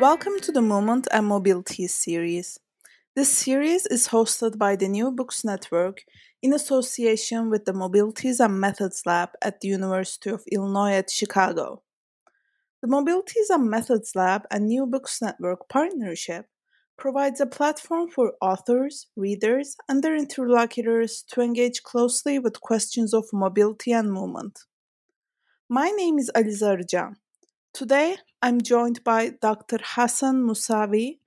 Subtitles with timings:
[0.00, 2.60] Welcome to the Movement and Mobility series.
[3.14, 6.04] This series is hosted by the New Books Network
[6.42, 11.82] in association with the Mobilities and Methods Lab at the University of Illinois at Chicago.
[12.82, 16.44] The Mobilities and Methods Lab and New Books Network partnership
[16.98, 23.24] provides a platform for authors, readers, and their interlocutors to engage closely with questions of
[23.32, 24.60] mobility and movement.
[25.70, 27.14] My name is Aliza Arjan.
[27.76, 29.76] Today, I'm joined by Dr.
[29.76, 31.18] Ghassan Moussawi,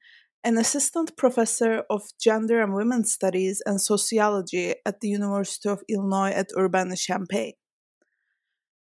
[0.44, 6.32] an assistant professor of gender and women's studies and sociology at the University of Illinois
[6.32, 7.54] at Urbana-Champaign.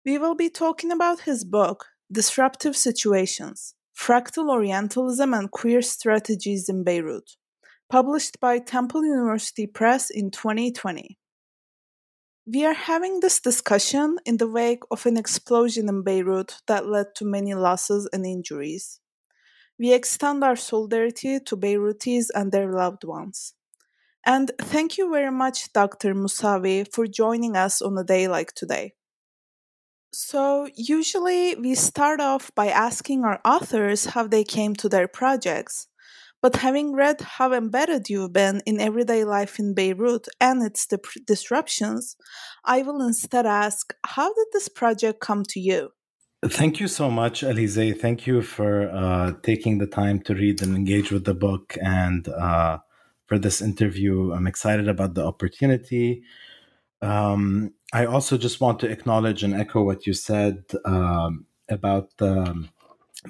[0.05, 6.85] We will be talking about his book, Disruptive Situations Fractal Orientalism and Queer Strategies in
[6.85, 7.31] Beirut,
[7.89, 11.17] published by Temple University Press in 2020.
[12.49, 17.07] We are having this discussion in the wake of an explosion in Beirut that led
[17.15, 19.01] to many losses and injuries.
[19.77, 23.53] We extend our solidarity to Beirutis and their loved ones.
[24.25, 26.15] And thank you very much, Dr.
[26.15, 28.93] Moussawi, for joining us on a day like today.
[30.13, 35.87] So, usually we start off by asking our authors how they came to their projects.
[36.41, 41.25] But having read how embedded you've been in everyday life in Beirut and its dip-
[41.25, 42.15] disruptions,
[42.63, 45.89] I will instead ask how did this project come to you?
[46.45, 47.99] Thank you so much, Alize.
[47.99, 52.27] Thank you for uh, taking the time to read and engage with the book and
[52.27, 52.77] uh,
[53.25, 54.31] for this interview.
[54.33, 56.21] I'm excited about the opportunity.
[57.01, 62.67] Um, I also just want to acknowledge and echo what you said um, about the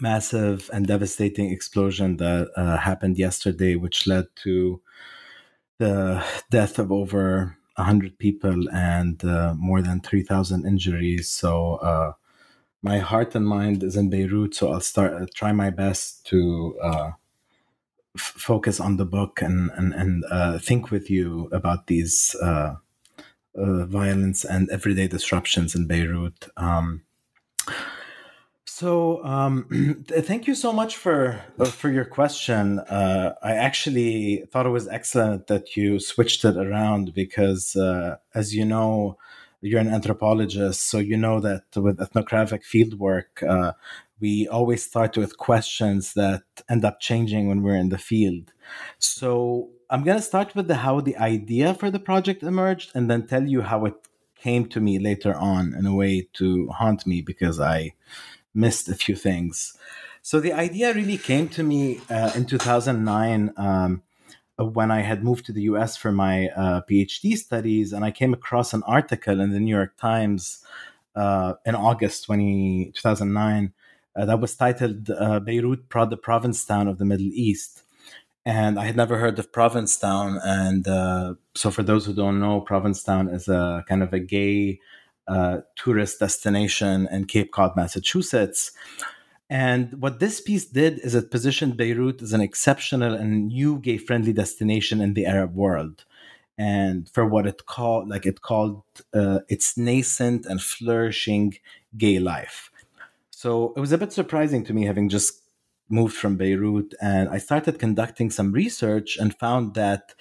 [0.01, 4.81] massive and devastating explosion that uh, happened yesterday, which led to
[5.77, 11.29] the death of over 100 people and uh, more than 3,000 injuries.
[11.29, 12.13] So, uh,
[12.81, 16.77] my heart and mind is in Beirut, so I'll start uh, try my best to
[16.81, 17.11] uh,
[18.15, 22.35] f- focus on the book and and, and uh, think with you about these
[23.55, 26.47] violence and everyday disruptions in Beirut.
[26.55, 27.01] Um,
[28.79, 32.77] so, um, thank you so much for uh, for your question.
[32.77, 38.53] Uh, I actually thought it was excellent that you switched it around because, uh, as
[38.53, 39.17] you know,
[39.61, 43.71] you're an anthropologist, so you know that with ethnographic fieldwork, uh,
[44.19, 48.53] we always start with questions that end up changing when we're in the field.
[48.99, 53.09] So, I'm going to start with the how the idea for the project emerged, and
[53.09, 53.95] then tell you how it
[54.35, 57.93] came to me later on in a way to haunt me because I
[58.53, 59.77] missed a few things.
[60.21, 64.01] So the idea really came to me uh, in 2009 um,
[64.57, 68.33] when I had moved to the US for my uh, PhD studies, and I came
[68.33, 70.65] across an article in the New York Times
[71.15, 73.73] uh, in August 20, 2009
[74.17, 77.83] uh, that was titled uh, Beirut, the Provincetown of the Middle East.
[78.45, 80.39] And I had never heard of Provincetown.
[80.43, 84.79] And uh, so, for those who don't know, Provincetown is a kind of a gay
[85.27, 88.71] uh, tourist destination in Cape Cod, Massachusetts.
[89.49, 93.97] And what this piece did is it positioned Beirut as an exceptional and new gay
[93.97, 96.05] friendly destination in the Arab world.
[96.57, 98.81] And for what it called, like it called
[99.13, 101.55] uh, its nascent and flourishing
[101.97, 102.71] gay life.
[103.29, 105.43] So it was a bit surprising to me having just
[105.89, 106.93] moved from Beirut.
[106.99, 110.15] And I started conducting some research and found that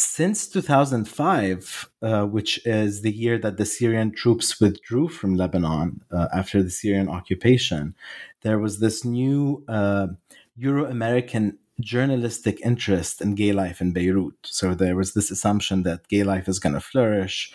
[0.00, 6.28] since 2005, uh, which is the year that the Syrian troops withdrew from Lebanon uh,
[6.32, 7.94] after the Syrian occupation,
[8.42, 10.08] there was this new uh,
[10.56, 14.34] Euro American journalistic interest in gay life in Beirut.
[14.44, 17.52] So there was this assumption that gay life is going to flourish.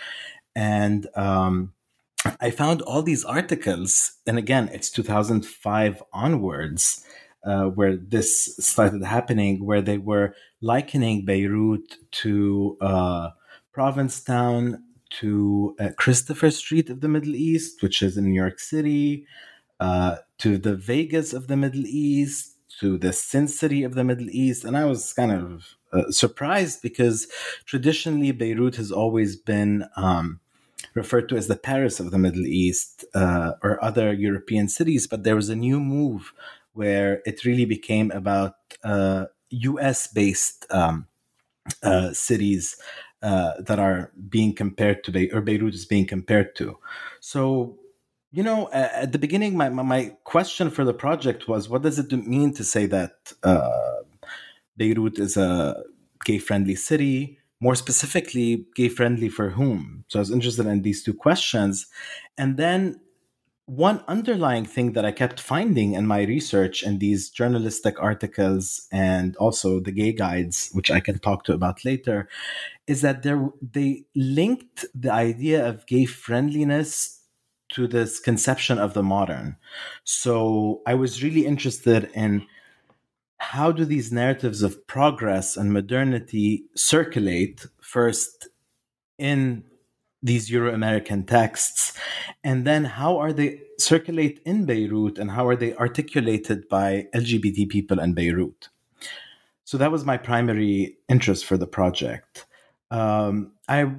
[0.56, 1.74] And um,
[2.40, 7.04] I found all these articles, and again, it's 2005 onwards
[7.46, 13.30] uh, where this started happening, where they were likening Beirut to uh,
[13.72, 19.26] Provincetown, to uh, Christopher Street of the Middle East, which is in New York City,
[19.80, 24.30] uh, to the Vegas of the Middle East, to the Sin City of the Middle
[24.30, 24.66] East.
[24.66, 27.28] And I was kind of uh, surprised because
[27.66, 30.40] traditionally Beirut has always been um,
[30.94, 35.24] referred to as the Paris of the Middle East uh, or other European cities, but
[35.24, 36.34] there was a new move
[36.76, 41.08] where it really became about uh, US based um,
[41.82, 42.76] uh, cities
[43.22, 46.78] uh, that are being compared to, or Beirut is being compared to.
[47.22, 47.78] So,
[48.32, 52.12] you know, at the beginning, my, my question for the project was what does it
[52.12, 54.04] mean to say that uh,
[54.78, 55.82] Beirut is a
[56.26, 57.40] gay friendly city?
[57.62, 60.04] More specifically, gay friendly for whom?
[60.10, 61.88] So I was interested in these two questions.
[62.38, 63.00] And then
[63.68, 69.36] one underlying thing that I kept finding in my research and these journalistic articles and
[69.38, 72.30] also the gay guides, which I can talk to about later,
[72.86, 77.22] is that there they linked the idea of gay friendliness
[77.70, 79.58] to this conception of the modern.
[80.04, 82.46] So I was really interested in
[83.38, 88.48] how do these narratives of progress and modernity circulate first
[89.18, 89.64] in
[90.26, 91.94] these Euro American texts?
[92.44, 97.70] And then how are they circulate in Beirut and how are they articulated by LGBT
[97.70, 98.70] people in Beirut?
[99.64, 102.46] So that was my primary interest for the project.
[102.92, 103.92] Um, I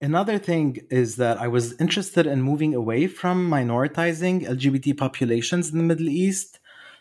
[0.00, 5.78] another thing is that I was interested in moving away from minoritizing LGBT populations in
[5.78, 6.58] the Middle East.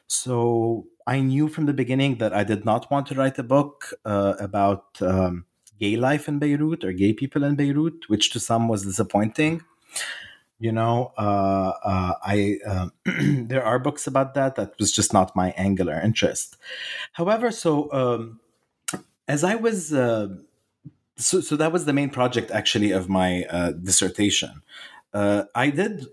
[0.08, 3.94] So I knew from the beginning that I did not want to write a book
[4.06, 5.46] uh, about um,
[5.80, 9.62] gay life in Beirut or gay people in Beirut, which to some was disappointing.
[10.60, 14.56] You know, uh, uh, I uh, there are books about that.
[14.56, 16.58] That was just not my angular interest.
[17.14, 18.40] However, so um,
[19.28, 20.30] as I was, uh,
[21.18, 24.62] so so that was the main project actually of my uh, dissertation.
[25.14, 26.08] Uh, I did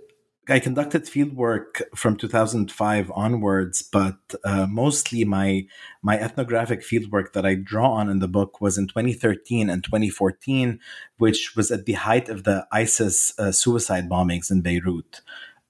[0.49, 5.67] I conducted field work from 2005 onwards, but uh, mostly my
[6.03, 9.85] my ethnographic field work that I draw on in the book was in 2013 and
[9.85, 10.81] 2014,
[11.19, 15.21] which was at the height of the ISIS uh, suicide bombings in Beirut.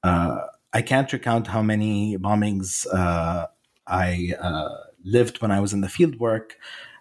[0.02, 3.48] Uh, I can't recount how many bombings uh,
[3.86, 6.56] I uh, lived when I was in the field work,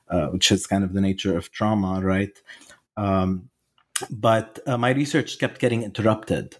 [0.10, 2.42] uh, which is kind of the nature of trauma, right?
[2.98, 3.50] Um,
[4.10, 6.57] but my research kept getting interrupted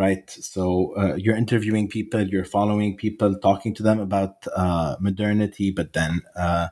[0.00, 0.30] right?
[0.30, 5.92] So uh, you're interviewing people, you're following people, talking to them about uh, modernity, but
[5.92, 6.68] then uh,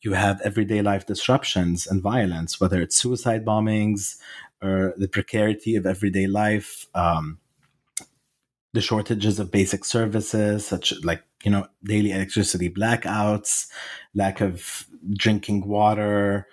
[0.00, 4.18] you have everyday life disruptions and violence, whether it's suicide bombings
[4.62, 7.38] or the precarity of everyday life, um,
[8.72, 13.66] the shortages of basic services, such like you know daily electricity blackouts,
[14.14, 16.46] lack of drinking water.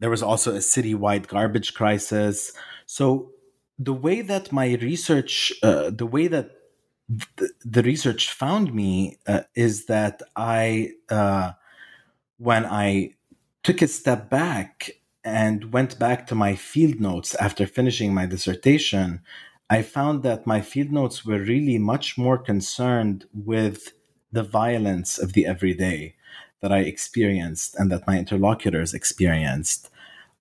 [0.00, 2.52] There was also a citywide garbage crisis.
[2.84, 3.32] So
[3.80, 6.50] the way that my research, uh, the way that
[7.08, 11.52] the, the research found me uh, is that I, uh,
[12.36, 13.14] when I
[13.62, 14.90] took a step back
[15.24, 19.22] and went back to my field notes after finishing my dissertation,
[19.70, 23.94] I found that my field notes were really much more concerned with
[24.30, 26.16] the violence of the everyday
[26.60, 29.88] that I experienced and that my interlocutors experienced.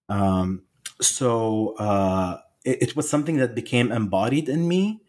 [0.09, 0.63] Um,
[0.99, 5.01] so, uh, it, it, was something that became embodied in me,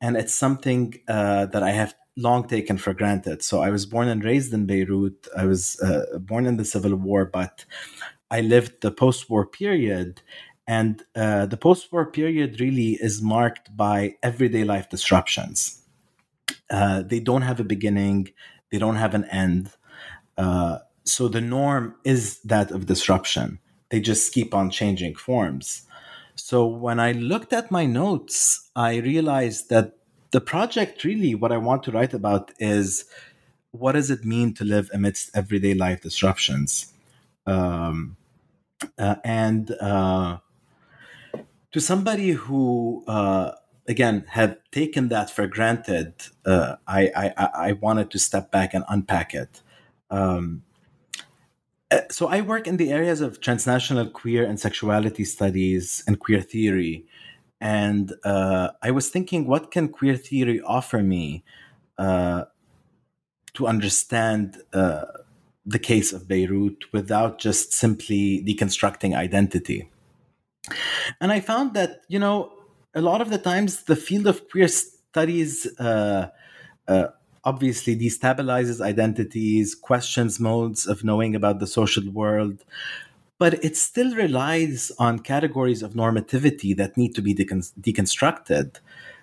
[0.00, 3.42] and it's something uh, that I have long taken for granted.
[3.42, 5.28] So I was born and raised in Beirut.
[5.36, 7.64] I was uh, born in the civil war, but
[8.30, 10.20] I lived the post-war period,
[10.66, 15.82] and uh, the post-war period really is marked by everyday life disruptions.
[16.70, 18.28] Uh, they don't have a beginning.
[18.70, 19.70] They don't have an end.
[20.36, 23.60] Uh, so the norm is that of disruption.
[23.88, 25.86] They just keep on changing forms.
[26.38, 29.96] So when I looked at my notes, I realized that
[30.30, 33.04] the project really, what I want to write about is
[33.72, 36.92] what does it mean to live amidst everyday life disruptions?
[37.46, 38.16] Um,
[38.96, 40.38] uh, and uh,
[41.72, 43.52] to somebody who, uh,
[43.86, 46.14] again, had taken that for granted,
[46.46, 49.60] uh, I, I, I wanted to step back and unpack it.
[50.10, 50.62] Um,
[52.10, 57.06] so I work in the areas of transnational queer and sexuality studies and queer theory,
[57.60, 61.44] and uh, I was thinking, what can queer theory offer me
[61.96, 62.44] uh,
[63.54, 65.04] to understand uh,
[65.64, 69.90] the case of Beirut without just simply deconstructing identity?
[71.20, 72.52] And I found that you know
[72.94, 76.28] a lot of the times the field of queer studies uh,
[77.50, 82.56] obviously destabilizes identities, questions modes of knowing about the social world,
[83.38, 88.68] but it still relies on categories of normativity that need to be decon- deconstructed.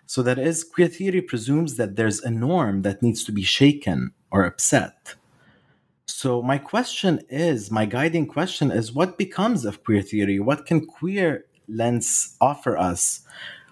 [0.08, 4.00] So that is, queer theory presumes that there's a norm that needs to be shaken
[4.32, 5.16] or upset.
[6.08, 10.40] So my question is, my guiding question is, what becomes of queer theory?
[10.40, 13.22] What can queer lens offer us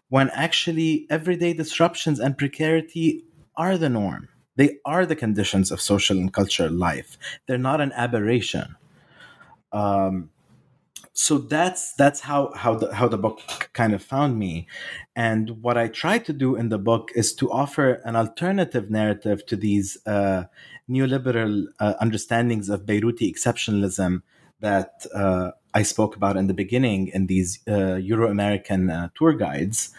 [0.10, 3.24] when actually everyday disruptions and precarity
[3.56, 4.28] are the norm.
[4.56, 7.18] They are the conditions of social and cultural life.
[7.48, 8.76] They're not an aberration.
[9.72, 10.30] Um,
[11.14, 14.68] so that's that's how how the how the book kind of found me
[15.16, 19.46] and what i try to do in the book is to offer an alternative narrative
[19.46, 20.44] to these uh,
[20.90, 24.24] neoliberal uh, understandings of beiruti exceptionalism
[24.60, 29.92] that uh, i spoke about in the beginning in these uh, euro-american uh, tour guides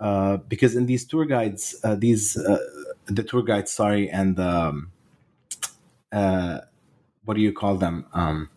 [0.00, 2.38] uh, because in these tour guides these
[3.06, 4.92] the tour guides sorry and um,
[7.24, 8.06] what do you call them?
[8.12, 8.48] Um,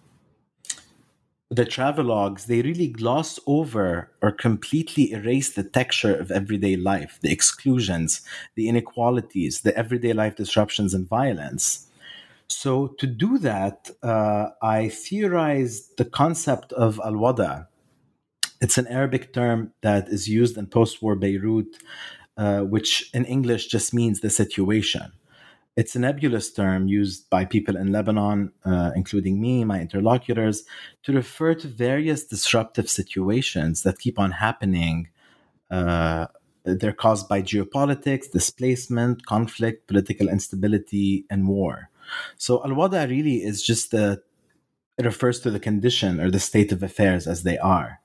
[1.49, 7.31] the travelogues they really gloss over or completely erase the texture of everyday life the
[7.31, 8.21] exclusions
[8.53, 11.87] the inequalities the everyday life disruptions and violence.
[12.47, 17.67] So to do that uh, i theorized the concept of al-wada.
[18.61, 21.77] It's an arabic term that is used in post-war beirut
[22.39, 25.11] uh, which in english just means the situation
[25.79, 30.65] it's a nebulous term used by people in Lebanon, uh, including me, my interlocutors,
[31.03, 35.07] to refer to various disruptive situations that keep on happening.
[35.71, 36.27] Uh,
[36.65, 41.89] they're caused by geopolitics, displacement, conflict, political instability, and war.
[42.35, 44.21] So al wada really is just the,
[44.97, 48.01] it refers to the condition or the state of affairs as they are.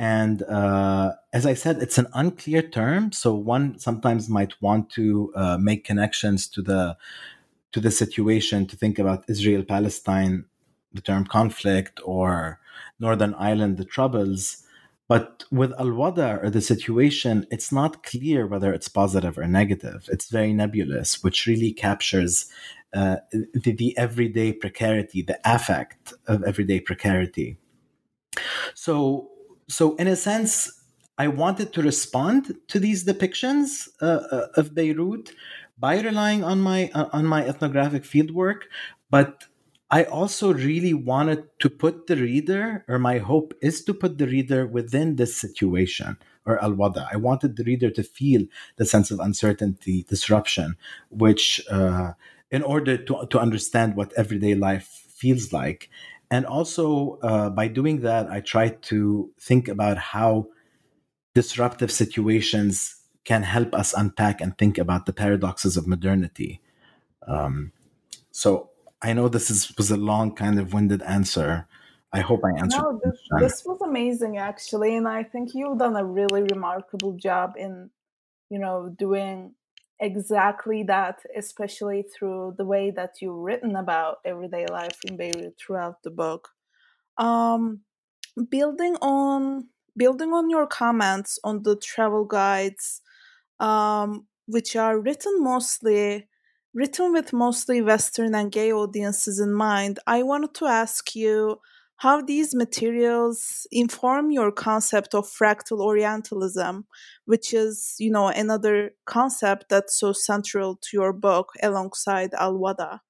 [0.00, 5.30] And uh, as I said, it's an unclear term, so one sometimes might want to
[5.36, 6.96] uh, make connections to the
[7.72, 10.46] to the situation to think about Israel Palestine,
[10.94, 12.60] the term conflict, or
[12.98, 14.62] Northern Ireland, the troubles.
[15.06, 20.08] But with Al Wada or the situation, it's not clear whether it's positive or negative.
[20.10, 22.46] It's very nebulous, which really captures
[22.94, 27.58] uh, the, the everyday precarity, the affect of everyday precarity.
[28.74, 29.30] So
[29.70, 30.70] so in a sense,
[31.16, 35.32] I wanted to respond to these depictions uh, uh, of Beirut
[35.78, 38.62] by relying on my uh, on my ethnographic fieldwork,
[39.10, 39.44] but
[39.90, 44.26] I also really wanted to put the reader, or my hope is to put the
[44.26, 47.08] reader within this situation or al wada.
[47.12, 48.46] I wanted the reader to feel
[48.76, 50.76] the sense of uncertainty, disruption,
[51.10, 52.12] which, uh,
[52.50, 55.90] in order to, to understand what everyday life feels like
[56.30, 60.46] and also uh, by doing that i try to think about how
[61.34, 66.60] disruptive situations can help us unpack and think about the paradoxes of modernity.
[67.26, 67.72] Um,
[68.32, 68.70] so
[69.02, 71.66] i know this is, was a long kind of winded answer.
[72.12, 75.96] I hope i answered no, this, this was amazing actually and i think you've done
[75.96, 77.90] a really remarkable job in
[78.48, 79.54] you know doing
[80.00, 86.02] exactly that, especially through the way that you've written about everyday life in Beirut throughout
[86.02, 86.48] the book.
[87.18, 87.80] Um,
[88.48, 93.02] building on building on your comments on the travel guides,
[93.58, 96.28] um, which are written mostly
[96.72, 101.60] written with mostly Western and gay audiences in mind, I wanted to ask you
[102.00, 106.86] how these materials inform your concept of fractal orientalism
[107.26, 113.00] which is you know another concept that's so central to your book alongside al-wada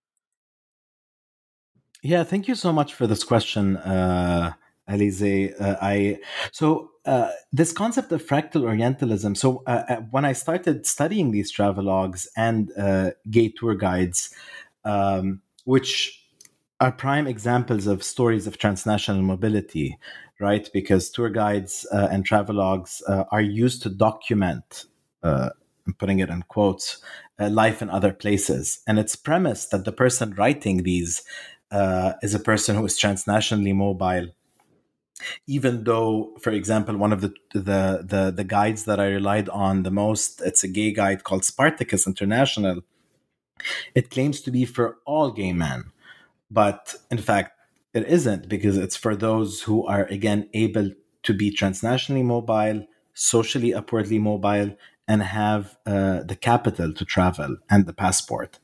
[2.02, 4.52] yeah thank you so much for this question uh,
[4.88, 5.60] Alize.
[5.60, 6.18] Uh, I
[6.50, 9.36] so uh, this concept of fractal Orientalism.
[9.36, 14.34] So uh, uh when I started studying these travelogues and uh, gay tour guides,
[14.84, 16.19] um, which
[16.80, 19.98] are prime examples of stories of transnational mobility,
[20.40, 20.68] right?
[20.72, 24.86] Because tour guides uh, and travelogues uh, are used to document,
[25.22, 25.50] uh,
[25.86, 27.02] I'm putting it in quotes,
[27.38, 28.80] uh, life in other places.
[28.86, 31.22] And it's premised that the person writing these
[31.70, 34.28] uh, is a person who is transnationally mobile.
[35.46, 39.82] Even though, for example, one of the, the the the guides that I relied on
[39.82, 42.80] the most, it's a gay guide called Spartacus International.
[43.94, 45.92] It claims to be for all gay men
[46.50, 47.52] but in fact,
[47.94, 50.90] it isn't because it's for those who are, again, able
[51.22, 54.76] to be transnationally mobile, socially upwardly mobile,
[55.08, 58.58] and have uh, the capital to travel and the passport.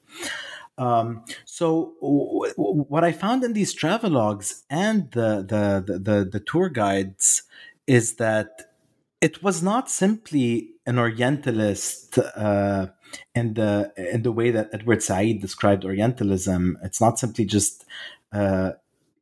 [0.78, 6.24] Um, so w- w- what I found in these travelogues and the, the, the, the,
[6.30, 7.42] the tour guides
[7.86, 8.72] is that
[9.20, 12.88] it was not simply an Orientalist uh,
[13.34, 16.78] in the in the way that Edward Said described Orientalism.
[16.82, 17.84] It's not simply just
[18.32, 18.72] uh,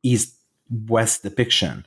[0.03, 0.35] East
[0.69, 1.85] West depiction.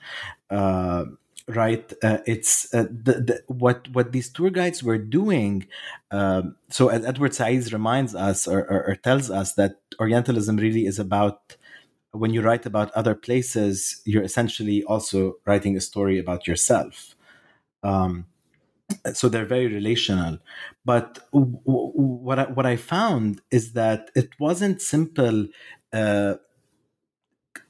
[0.50, 1.05] Uh,
[1.49, 5.67] right uh, it's uh, the, the, what what these tour guides were doing
[6.11, 10.85] um, so as edward said reminds us or, or, or, tells us that orientalism really
[10.85, 11.57] is about
[12.12, 17.17] when you write about other places you're essentially also writing a story about yourself
[17.83, 18.27] um,
[19.12, 20.38] so they're very relational.
[20.85, 25.47] But w- w- what I, what I found is that it wasn't simple.
[25.92, 26.35] Uh,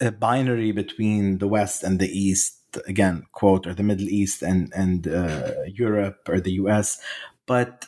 [0.01, 4.73] a binary between the West and the East, again, quote, or the Middle East and
[4.75, 7.01] and uh, Europe or the U.S.,
[7.47, 7.87] but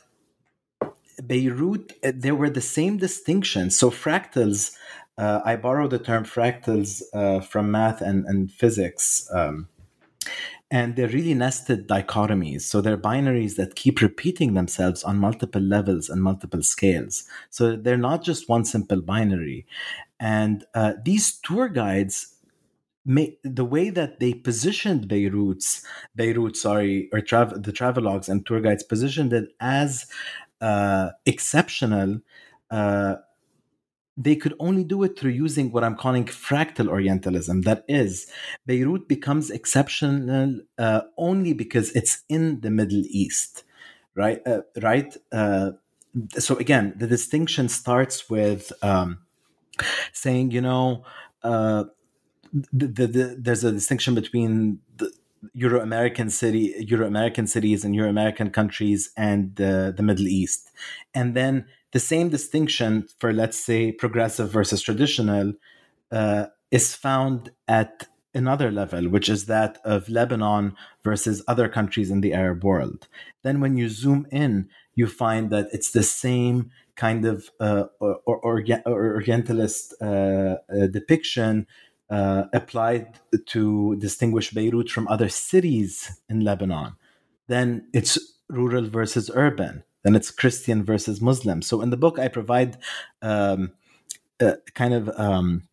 [1.26, 3.78] Beirut, uh, there were the same distinctions.
[3.78, 4.72] So fractals,
[5.18, 9.28] uh, I borrow the term fractals uh, from math and, and physics.
[9.32, 9.68] Um,
[10.70, 12.62] and they're really nested dichotomies.
[12.62, 17.24] So they're binaries that keep repeating themselves on multiple levels and multiple scales.
[17.50, 19.66] So they're not just one simple binary.
[20.20, 22.36] And uh, these tour guides
[23.06, 25.82] May, the way that they positioned Beirut's
[26.14, 30.06] Beirut, sorry, or travel the travelogues and tour guides positioned it as
[30.60, 32.20] uh, exceptional,
[32.70, 33.16] uh,
[34.16, 37.62] they could only do it through using what I'm calling fractal Orientalism.
[37.62, 38.30] That is,
[38.66, 43.64] Beirut becomes exceptional uh, only because it's in the Middle East,
[44.14, 44.40] right?
[44.46, 45.16] Uh, right.
[45.32, 45.72] Uh,
[46.38, 49.20] so again, the distinction starts with um,
[50.12, 51.04] saying, you know,
[51.42, 51.84] uh,
[52.52, 55.10] the, the, the, there's a distinction between the,
[55.54, 60.70] Euro American city, Euro American cities and Euro American countries and the Middle East,
[61.14, 65.54] and then the same distinction for let's say progressive versus traditional
[66.12, 72.20] uh, is found at another level, which is that of Lebanon versus other countries in
[72.20, 73.08] the Arab world.
[73.42, 78.20] Then, when you zoom in, you find that it's the same kind of uh, or,
[78.26, 80.56] or, Orientalist uh, uh,
[80.90, 81.66] depiction
[82.10, 86.92] uh, applied to distinguish Beirut from other cities in Lebanon.
[87.46, 88.18] Then it's
[88.48, 89.84] rural versus urban.
[90.02, 91.62] Then it's Christian versus Muslim.
[91.62, 92.78] So in the book, I provide
[93.22, 93.72] um,
[94.40, 95.68] a kind of um,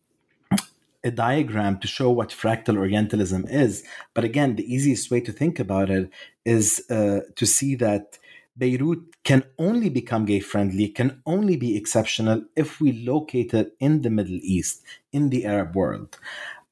[1.04, 3.84] a diagram to show what fractal Orientalism is.
[4.14, 6.10] But again, the easiest way to think about it
[6.44, 8.18] is uh, to see that
[8.56, 14.02] Beirut can only become gay friendly, can only be exceptional if we locate it in
[14.02, 14.82] the Middle East,
[15.12, 16.18] in the Arab world.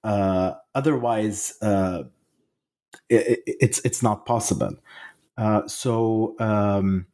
[0.02, 2.04] Uh, otherwise, uh,
[3.08, 4.74] it, it's it's not possible.
[5.38, 7.06] Uh, so um,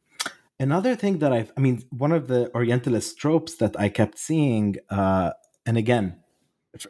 [0.62, 4.76] another thing that I've, I mean, one of the Orientalist tropes that I kept seeing,
[4.88, 5.32] uh,
[5.66, 6.20] and again,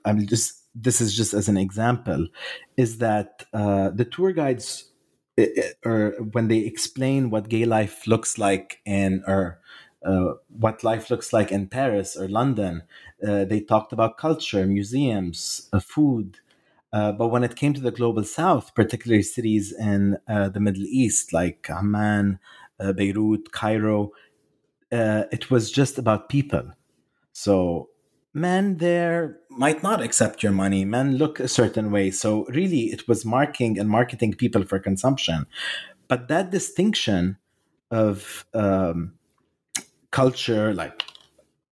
[0.04, 2.28] I'm just this is just as an example,
[2.76, 4.90] is that uh, the tour guides
[5.84, 9.60] or when they explain what gay life looks like in or
[10.04, 12.82] uh, what life looks like in Paris or London,
[13.26, 16.38] uh, they talked about culture, museums, uh, food.
[16.92, 20.84] Uh, but when it came to the global south, particularly cities in uh, the Middle
[20.84, 22.38] East like Amman,
[22.82, 24.10] uh, Beirut, Cairo,
[24.90, 26.72] it was just about people.
[27.32, 27.88] So
[28.34, 30.84] men there might not accept your money.
[30.84, 32.10] Men look a certain way.
[32.10, 35.46] So really, it was marking and marketing people for consumption.
[36.08, 37.38] But that distinction
[37.90, 39.14] of um,
[40.10, 41.04] culture, like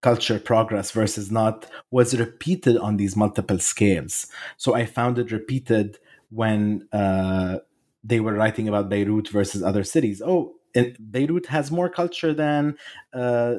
[0.00, 4.26] culture progress versus not, was repeated on these multiple scales.
[4.56, 5.98] So I found it repeated
[6.30, 7.58] when uh,
[8.04, 10.22] they were writing about Beirut versus other cities.
[10.24, 12.76] Oh, Beirut has more culture than
[13.12, 13.56] uh,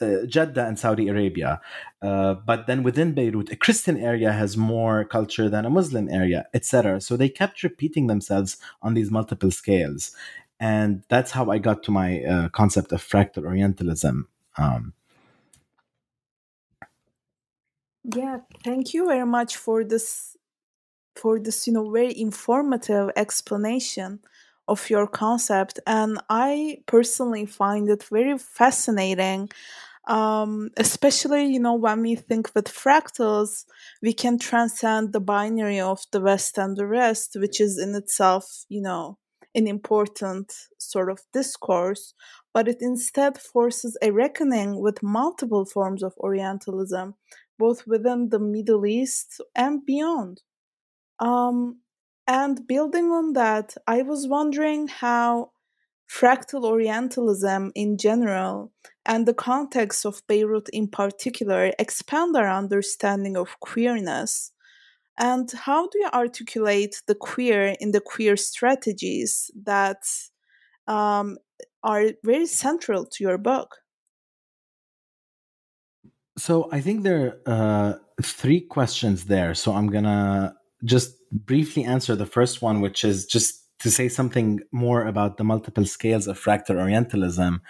[0.00, 1.60] uh, Jeddah and Saudi Arabia.
[2.02, 6.46] Uh, but then within Beirut, a Christian area has more culture than a Muslim area,
[6.52, 7.00] etc.
[7.00, 10.14] So they kept repeating themselves on these multiple scales.
[10.58, 14.28] And that's how I got to my uh, concept of fractal Orientalism.
[14.58, 14.94] Um,
[18.04, 20.36] yeah, thank you very much for this
[21.14, 24.20] for this you know very informative explanation
[24.68, 29.48] of your concept and i personally find it very fascinating
[30.08, 33.64] um, especially you know when we think with fractals
[34.02, 38.64] we can transcend the binary of the west and the rest which is in itself
[38.68, 39.18] you know
[39.54, 42.14] an important sort of discourse
[42.54, 47.14] but it instead forces a reckoning with multiple forms of orientalism
[47.58, 50.42] both within the middle east and beyond.
[51.18, 51.80] Um,
[52.26, 55.50] and building on that i was wondering how
[56.08, 58.72] fractal orientalism in general
[59.04, 64.52] and the context of Beirut in particular expand our understanding of queerness?
[65.18, 70.02] And how do you articulate the queer in the queer strategies that
[70.86, 71.38] um,
[71.82, 73.76] are very central to your book?
[76.36, 79.54] So I think there are uh, three questions there.
[79.54, 84.60] So I'm to just briefly answer the first one, which is just to say something
[84.72, 87.60] more about the multiple scales of fractal Orientalism.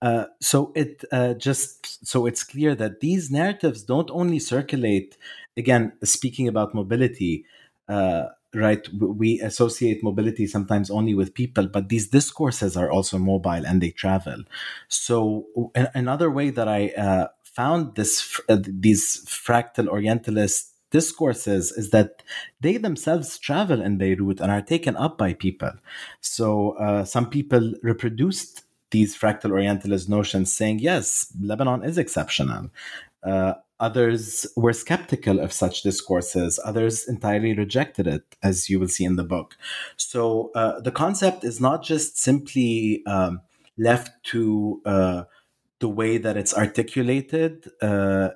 [0.00, 5.16] Uh, so it uh, just so it's clear that these narratives don't only circulate.
[5.56, 7.44] Again, speaking about mobility,
[7.88, 13.64] uh, right we associate mobility sometimes only with people but these discourses are also mobile
[13.66, 14.42] and they travel
[14.88, 15.46] so
[15.94, 22.22] another way that i uh, found this uh, these fractal orientalist discourses is that
[22.60, 25.72] they themselves travel in beirut and are taken up by people
[26.20, 32.70] so uh, some people reproduced these fractal orientalist notions saying yes lebanon is exceptional
[33.24, 36.60] uh, Others were skeptical of such discourses.
[36.64, 39.56] Others entirely rejected it, as you will see in the book.
[39.96, 43.40] So uh, the concept is not just simply um,
[43.76, 45.24] left to uh,
[45.80, 48.28] the way that it's articulated uh,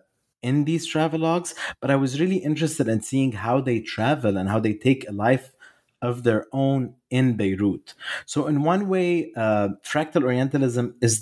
[0.47, 4.61] in these travelogues, but I was really interested in seeing how they travel and how
[4.61, 5.53] they take a life
[6.01, 7.95] of their own in Beirut.
[8.27, 11.15] So in one way, uh, fractal Orientalism is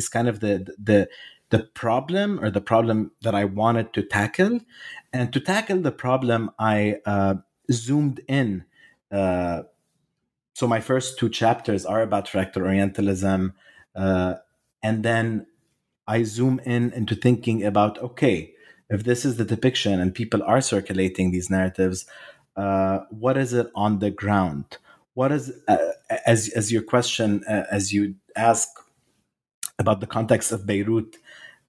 [0.00, 0.54] is kind of the
[0.90, 1.08] the
[1.50, 4.60] the problem or the problem that I wanted to tackle.
[5.12, 7.36] And to tackle the problem, I uh,
[7.72, 8.64] zoomed in.
[9.10, 9.62] Uh,
[10.54, 13.54] so my first two chapters are about fractal Orientalism.
[13.94, 14.34] Uh,
[14.82, 15.46] and then
[16.08, 18.54] I zoom in into thinking about okay,
[18.90, 22.06] if this is the depiction and people are circulating these narratives,
[22.56, 24.78] uh, what is it on the ground?
[25.14, 25.76] What is, uh,
[26.26, 28.68] as, as your question, uh, as you ask
[29.78, 31.16] about the context of Beirut,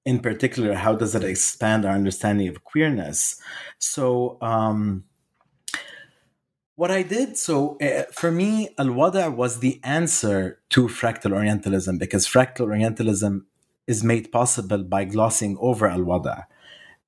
[0.06, 3.40] in particular, how does it expand our understanding of queerness?
[3.78, 5.04] So, um,
[6.76, 11.98] what I did, so uh, for me, Al Wada was the answer to fractal Orientalism
[11.98, 13.46] because fractal Orientalism
[13.90, 16.48] is made possible by glossing over Al Wada.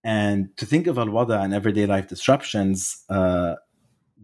[0.03, 3.55] And to think of Al Wada and everyday life disruptions, uh,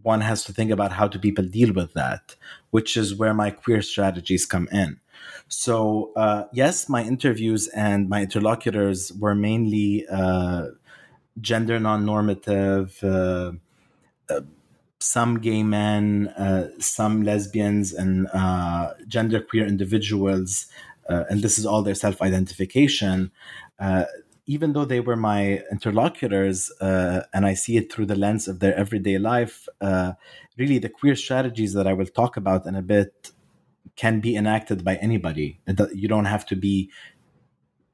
[0.02, 2.34] one has to think about how do people deal with that,
[2.70, 4.98] which is where my queer strategies come in.
[5.46, 10.66] So, uh, yes, my interviews and my interlocutors were mainly uh,
[11.40, 13.52] gender non normative, uh,
[14.28, 14.40] uh,
[15.00, 20.66] some gay men, uh, some lesbians, and uh, genderqueer individuals.
[21.08, 23.30] And this is all their self identification.
[24.46, 28.74] even though they were my interlocutors, and I see it through the lens of their
[28.74, 29.68] everyday life,
[30.58, 33.32] really the queer strategies that I will talk about in a bit
[33.96, 35.60] can be enacted by anybody.
[35.92, 36.90] You don't have to be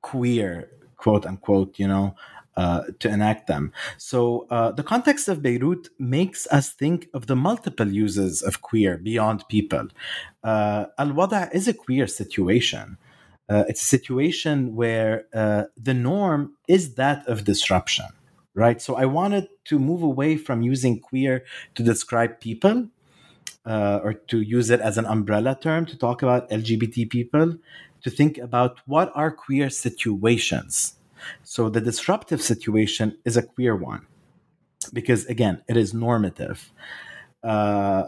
[0.02, 2.14] queer, quote unquote, you know,
[2.56, 3.72] uh, to enact them.
[3.96, 8.98] So uh, the context of Beirut makes us think of the multiple uses of queer
[8.98, 9.88] beyond people.
[10.44, 12.98] Uh, Al Wada is a queer situation.
[13.48, 18.06] Uh, it's a situation where uh, the norm is that of disruption,
[18.54, 18.80] right?
[18.80, 22.88] So I wanted to move away from using queer to describe people
[23.66, 27.56] uh, or to use it as an umbrella term to talk about LGBT people,
[28.02, 30.96] to think about what are queer situations.
[31.42, 34.06] So the disruptive situation is a queer one
[34.92, 36.72] because again, it is normative.
[37.42, 38.04] Uh,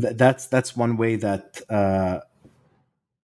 [0.00, 2.20] th- that's that's one way that uh,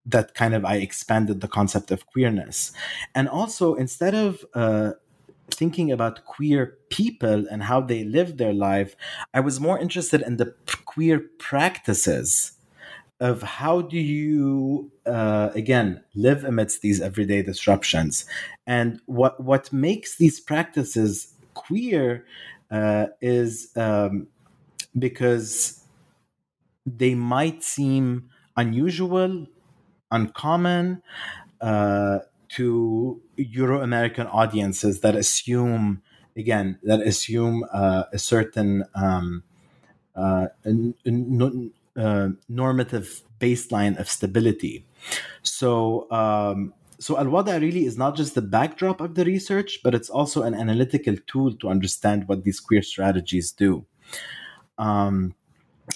[0.05, 2.71] that kind of I expanded the concept of queerness,
[3.15, 4.91] and also instead of uh,
[5.51, 8.95] thinking about queer people and how they live their life,
[9.33, 10.53] I was more interested in the
[10.85, 12.53] queer practices
[13.19, 18.25] of how do you uh, again live amidst these everyday disruptions?
[18.67, 22.25] And what what makes these practices queer
[22.71, 24.27] uh, is um,
[24.97, 25.83] because
[26.85, 29.47] they might seem unusual
[30.13, 31.01] uncommon
[31.59, 36.01] uh, to Euro American audiences that assume,
[36.37, 39.43] again, that assume uh, a certain um,
[40.15, 44.85] uh, n- n- uh, normative baseline of stability.
[45.41, 50.09] So, um, so Al-Wada really is not just the backdrop of the research, but it's
[50.09, 53.85] also an analytical tool to understand what these queer strategies do.
[54.77, 55.35] Um,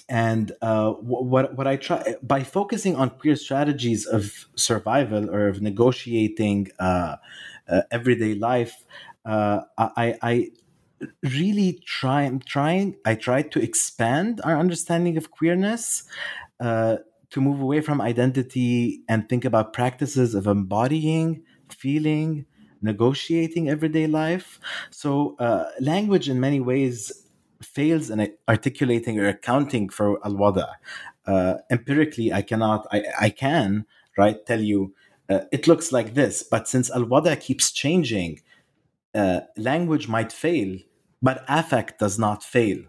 [0.10, 5.62] and uh, what what I try by focusing on queer strategies of survival or of
[5.62, 7.18] negotiating uh,
[7.68, 8.84] uh, everyday life,
[9.26, 10.52] uh, I, I
[11.24, 12.24] really try.
[12.24, 12.96] I'm trying.
[13.06, 16.04] I try to expand our understanding of queerness.
[16.60, 16.98] Uh,
[17.30, 22.46] to move away from identity and think about practices of embodying, feeling,
[22.82, 24.60] negotiating everyday life.
[24.92, 27.27] So, uh, language in many ways
[27.62, 30.78] fails in articulating or accounting for al wada.
[31.26, 33.86] Uh, empirically, I cannot, I, I can,
[34.18, 34.94] right, tell you
[35.30, 36.44] uh, it looks like this.
[36.44, 38.42] But since al wada keeps changing,
[39.14, 40.78] uh, language might fail,
[41.22, 42.80] but affect does not fail.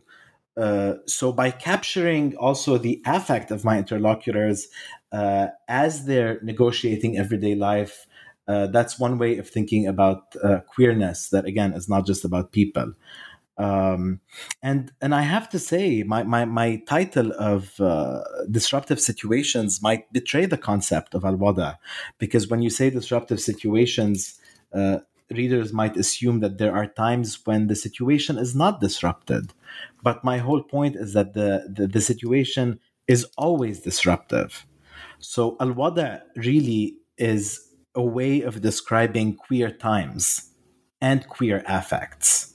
[0.57, 4.69] Uh, so by capturing also the affect of my interlocutors
[5.13, 8.07] uh, as they're negotiating everyday life,
[8.49, 10.35] uh, that's one way of thinking about
[10.67, 12.93] queerness that again is not just about people.
[13.59, 14.21] Um,
[14.63, 20.13] and and I have to say, my my, my title of uh, disruptive situations might
[20.13, 21.77] betray the concept of alwada,
[22.19, 24.39] because when you say disruptive situations,
[24.73, 24.99] uh,
[25.31, 29.53] readers might assume that there are times when the situation is not disrupted.
[30.03, 34.67] But my whole point is that the, the, the situation is always disruptive.
[35.19, 37.61] So alwada really is
[37.95, 40.53] a way of describing queer times
[41.01, 42.55] and queer affects.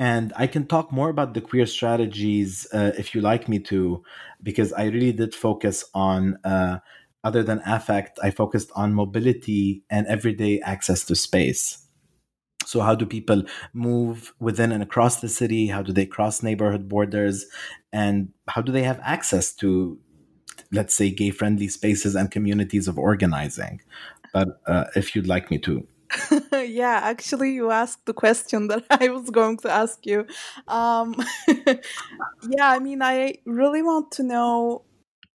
[0.00, 4.02] And I can talk more about the queer strategies uh, if you like me to,
[4.42, 6.78] because I really did focus on, uh,
[7.22, 11.86] other than affect, I focused on mobility and everyday access to space.
[12.64, 13.42] So, how do people
[13.74, 15.66] move within and across the city?
[15.66, 17.44] How do they cross neighborhood borders?
[17.92, 19.98] And how do they have access to,
[20.72, 23.82] let's say, gay friendly spaces and communities of organizing?
[24.32, 25.86] But uh, if you'd like me to
[26.52, 30.26] yeah, actually, you asked the question that I was going to ask you.
[30.66, 31.14] Um,
[31.48, 34.84] yeah, I mean, I really want to know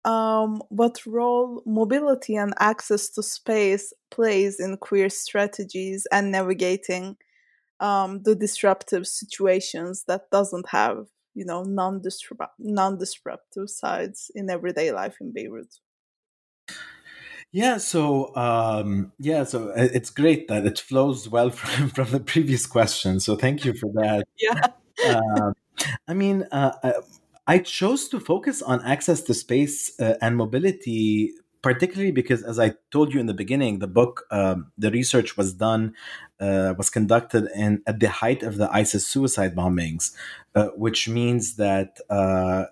[0.04, 7.18] um, what role mobility and access to space plays in queer strategies and navigating
[7.80, 15.32] um, the disruptive situations that doesn't have, you know, non-disruptive sides in everyday life in
[15.34, 15.74] Beirut.
[17.56, 22.20] Yeah, so um, yeah, so uh, it's great that it flows well from, from the
[22.20, 23.22] previous question.
[23.22, 24.26] So thank you for that.
[24.38, 24.68] yeah.
[25.08, 25.54] uh,
[26.06, 26.92] I mean, uh, uh,
[27.48, 32.74] I chose to focus on access to space uh, and mobility, particularly because, as I
[32.92, 35.94] told you in the beginning, the book, um, the research was done,
[36.42, 40.12] uh, was conducted in at the height of the ISIS suicide bombings,
[40.76, 42.00] which means that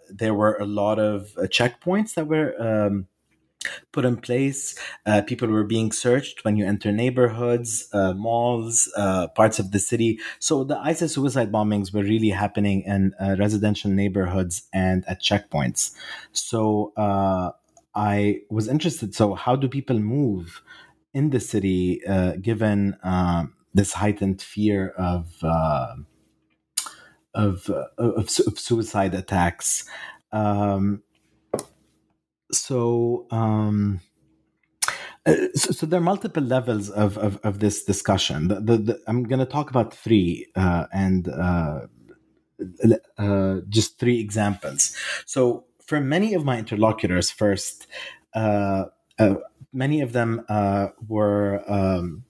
[0.10, 2.54] there were a lot of checkpoints that were.
[2.62, 3.08] Um,
[3.92, 4.76] put in place.
[5.06, 9.80] Uh, people were being searched when you enter neighborhoods, uh, malls, uh, parts of the
[9.80, 10.20] city.
[10.40, 15.94] So the ISIS suicide bombings were really happening in uh, residential neighborhoods and at checkpoints.
[16.32, 17.52] So uh,
[17.96, 19.16] I was interested.
[19.16, 20.62] So how do people move
[21.14, 25.44] in the city uh, given um, this heightened fear of
[27.36, 29.86] of, of, of suicide attacks?
[30.32, 31.04] Um,
[32.54, 34.00] so um,
[35.26, 38.50] uh, so, so, there are multiple levels of, of, of this discussion.
[38.50, 41.88] The, the, the, I'm going to talk about three uh, and uh,
[43.18, 44.94] uh, just three examples.
[45.26, 47.88] So, for many of my interlocutors, first,
[48.34, 48.86] uh,
[49.18, 49.36] uh,
[49.72, 50.46] many of them
[51.08, 52.26] were um,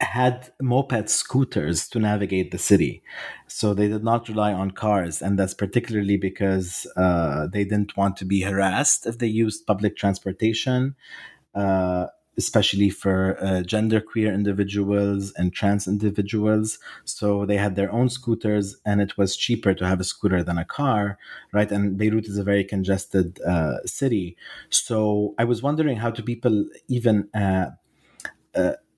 [0.00, 3.02] had moped scooters to navigate the city.
[3.46, 5.22] So they did not rely on cars.
[5.22, 9.96] And that's particularly because uh, they didn't want to be harassed if they used public
[9.96, 10.96] transportation,
[11.54, 16.80] uh, especially for uh, genderqueer individuals and trans individuals.
[17.04, 20.58] So they had their own scooters, and it was cheaper to have a scooter than
[20.58, 21.16] a car,
[21.52, 21.70] right?
[21.70, 24.36] And Beirut is a very congested uh, city.
[24.70, 27.66] So I was wondering how do people even uh,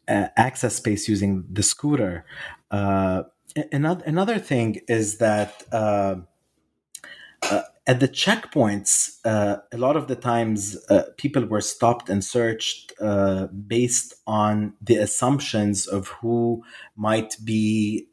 [0.08, 2.24] uh, access space using the scooter.
[2.70, 3.24] Uh,
[3.72, 6.16] another another thing is that uh,
[7.50, 12.24] uh at the checkpoints, uh, a lot of the times uh, people were stopped and
[12.24, 12.92] searched
[13.68, 16.64] based on the assumptions of who
[16.96, 18.08] might be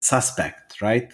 [0.00, 1.12] suspect, right?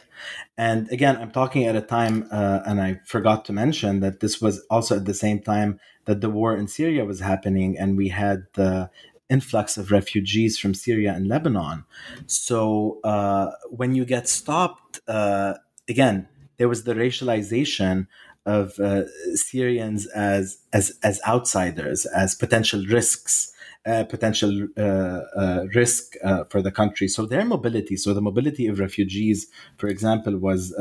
[0.59, 4.65] And again, I'm talking at a time, and I forgot to mention that this was
[4.71, 8.47] also at the same time that the war in Syria was happening, and we had
[8.55, 8.91] the
[9.29, 11.85] influx of refugees from Syria and Lebanon.
[12.27, 15.55] So uh, when you get stopped, uh,
[15.89, 18.07] again, there was the racialization
[18.47, 19.03] of uh,
[19.35, 23.53] Syrians as as as outsiders, as potential risks.
[23.87, 26.15] Uh, potential uh, uh, risk
[26.51, 27.07] for the country.
[27.07, 29.47] So their mobility, so the mobility of refugees,
[29.77, 30.75] for example, was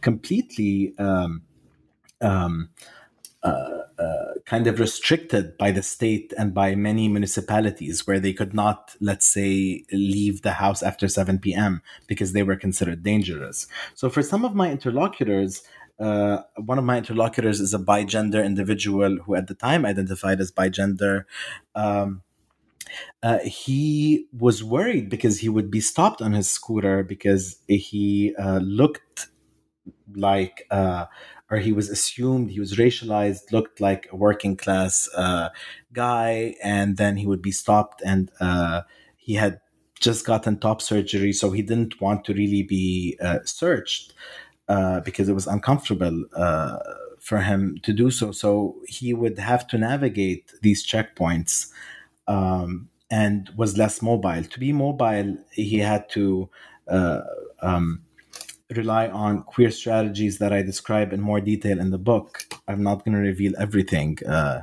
[0.00, 1.42] completely um,
[2.20, 2.70] um,
[3.42, 8.54] uh, uh, kind of restricted by the state and by many municipalities where they could
[8.54, 11.82] not, let's say, leave the house after 7 p.m.
[12.06, 13.66] because they were considered dangerous.
[13.94, 15.62] So for some of my interlocutors,
[15.98, 20.52] uh, one of my interlocutors is a bigender individual who at the time identified as
[20.52, 21.24] bigender.
[21.74, 22.22] Um,
[23.22, 28.58] uh, he was worried because he would be stopped on his scooter because he uh,
[28.58, 29.28] looked
[30.14, 31.06] like uh,
[31.50, 35.48] or he was assumed he was racialized, looked like a working class uh,
[35.92, 38.02] guy, and then he would be stopped.
[38.04, 38.82] And uh,
[39.16, 39.60] he had
[39.98, 44.14] just gotten top surgery, so he didn't want to really be uh, searched
[45.04, 46.26] because it was uncomfortable
[47.18, 48.32] for him to do so.
[48.32, 51.70] So he would have to navigate these checkpoints.
[52.28, 54.44] Um, and was less mobile.
[54.44, 56.50] To be mobile, he had to
[56.88, 57.22] uh,
[57.62, 58.02] um,
[58.74, 62.44] rely on queer strategies that I describe in more detail in the book.
[62.68, 64.18] I'm not going to reveal everything.
[64.26, 64.60] Uh,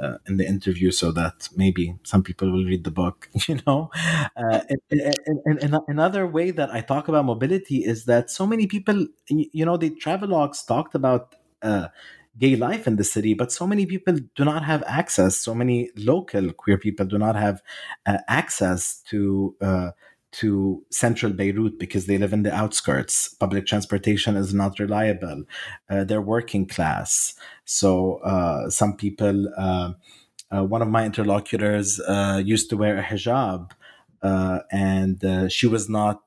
[0.00, 3.90] uh, in the interview so that maybe some people will read the book you know
[4.36, 5.14] uh, and,
[5.46, 9.66] and, and, another way that i talk about mobility is that so many people you
[9.66, 11.88] know the travelogues talked about uh,
[12.38, 15.90] gay life in the city but so many people do not have access so many
[15.96, 17.62] local queer people do not have
[18.06, 19.90] uh, access to uh,
[20.32, 23.28] to central Beirut because they live in the outskirts.
[23.34, 25.44] Public transportation is not reliable.
[25.90, 27.34] Uh, they're working class.
[27.66, 29.92] So uh, some people, uh,
[30.50, 32.00] uh one of my interlocutors
[32.44, 33.70] used to wear a hijab
[34.70, 36.22] and she was not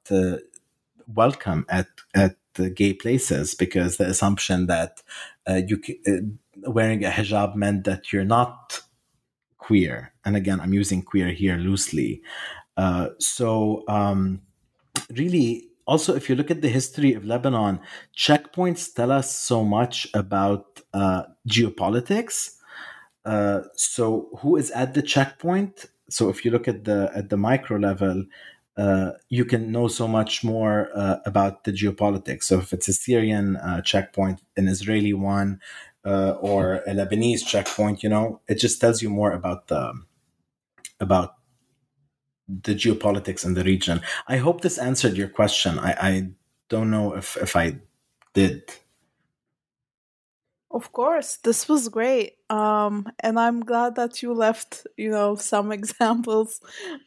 [1.08, 2.36] welcome at, at
[2.76, 5.02] gay places because the assumption that
[5.48, 5.80] you
[6.64, 8.82] wearing a hijab meant that you're not
[9.58, 10.14] queer.
[10.24, 12.22] And again, I'm using queer here loosely.
[12.78, 14.42] Uh, so, um,
[15.12, 17.80] really, also, if you look at the history of Lebanon,
[18.16, 22.56] checkpoints tell us so much about uh, geopolitics.
[23.24, 25.86] Uh, so, who is at the checkpoint?
[26.10, 28.26] So, if you look at the at the micro level,
[28.78, 32.44] uh, you can know so much more uh, about the geopolitics.
[32.44, 35.60] So, if it's a Syrian uh, checkpoint, an Israeli one,
[36.04, 39.94] or a Lebanese checkpoint, you know, it just tells you more about the
[41.00, 41.36] about
[42.48, 44.02] the geopolitics in the region.
[44.28, 45.80] I hope this answered your question.
[45.80, 46.30] I, I
[46.70, 47.80] don't know if, if I
[48.34, 48.72] did.
[50.76, 52.34] Of course, this was great.
[52.50, 56.60] Um, and I'm glad that you left, you know, some examples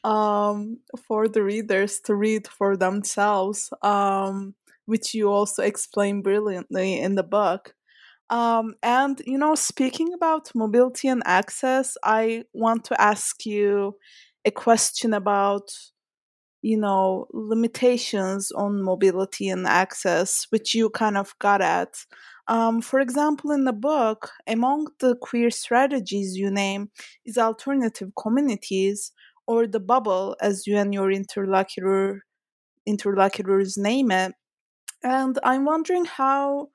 [0.04, 4.54] um, for the readers to read for themselves, um,
[4.86, 7.74] which you also explain brilliantly in the book.
[8.30, 13.96] Um, and, you know, speaking about mobility and access, I want to ask you
[14.46, 15.70] a question about
[16.62, 22.04] you know limitations on mobility and access which you kind of got at
[22.48, 26.90] um, for example in the book among the queer strategies you name
[27.24, 29.12] is alternative communities
[29.46, 32.24] or the bubble as you and your interlocutor
[32.86, 34.32] interlocutors name it.
[35.02, 36.68] And i'm wondering how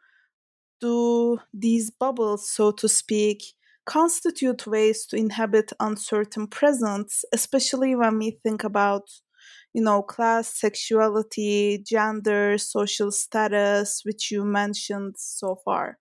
[0.82, 3.44] do these bubbles so to speak
[3.86, 9.10] constitute ways to inhabit uncertain presence, especially when we think about,
[9.74, 15.98] you know, class, sexuality, gender, social status, which you mentioned so far.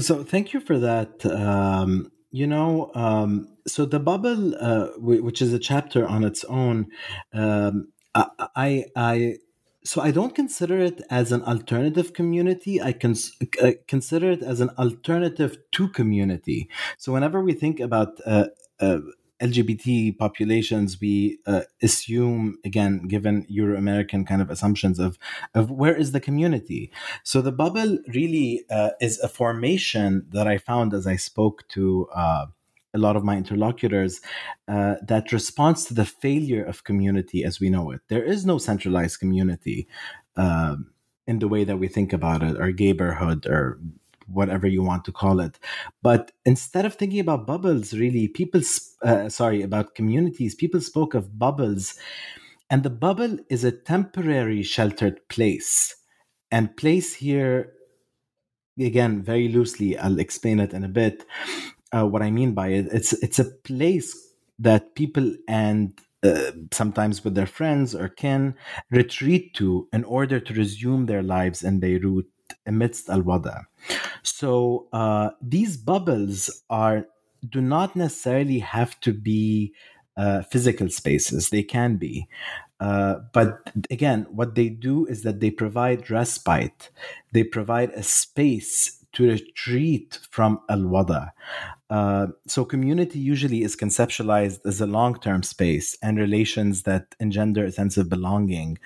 [0.00, 1.26] So, thank you for that.
[1.26, 6.88] Um, you know, um, so the bubble, uh, which is a chapter on its own,
[7.32, 9.36] um, I, I
[9.84, 12.80] so I don't consider it as an alternative community.
[12.80, 12.94] I
[13.62, 16.70] uh, consider it as an alternative to community.
[16.96, 18.46] So whenever we think about uh,
[18.80, 18.98] uh,
[19.40, 25.18] LGBT populations, we uh, assume again, given Euro American kind of assumptions of
[25.54, 26.92] of where is the community.
[27.22, 32.08] So the bubble really uh, is a formation that I found as I spoke to
[32.14, 32.46] uh,
[32.94, 34.20] a lot of my interlocutors
[34.68, 38.00] uh, that responds to the failure of community as we know it.
[38.08, 39.88] There is no centralized community
[40.36, 40.92] um,
[41.26, 43.80] in the way that we think about it, or neighborhood, or
[44.26, 45.58] whatever you want to call it.
[46.02, 48.60] But instead of thinking about bubbles, really, people,
[49.02, 51.94] uh, sorry, about communities, people spoke of bubbles.
[52.70, 55.94] And the bubble is a temporary sheltered place.
[56.50, 57.72] And place here,
[58.78, 61.24] again, very loosely, I'll explain it in a bit
[61.94, 62.88] uh, what I mean by it.
[62.92, 64.16] It's it's a place
[64.58, 68.54] that people and uh, sometimes with their friends or kin
[68.90, 72.26] retreat to in order to resume their lives in Beirut
[72.66, 73.66] amidst al wada.
[74.22, 77.06] So uh, these bubbles are
[77.48, 79.74] do not necessarily have to be
[80.16, 81.50] uh, physical spaces.
[81.50, 82.26] They can be.
[82.80, 86.90] Uh, but again, what they do is that they provide respite.
[87.32, 91.32] They provide a space to retreat from al wada.
[91.90, 97.64] Uh, so, community usually is conceptualized as a long term space and relations that engender
[97.64, 98.78] a sense of belonging.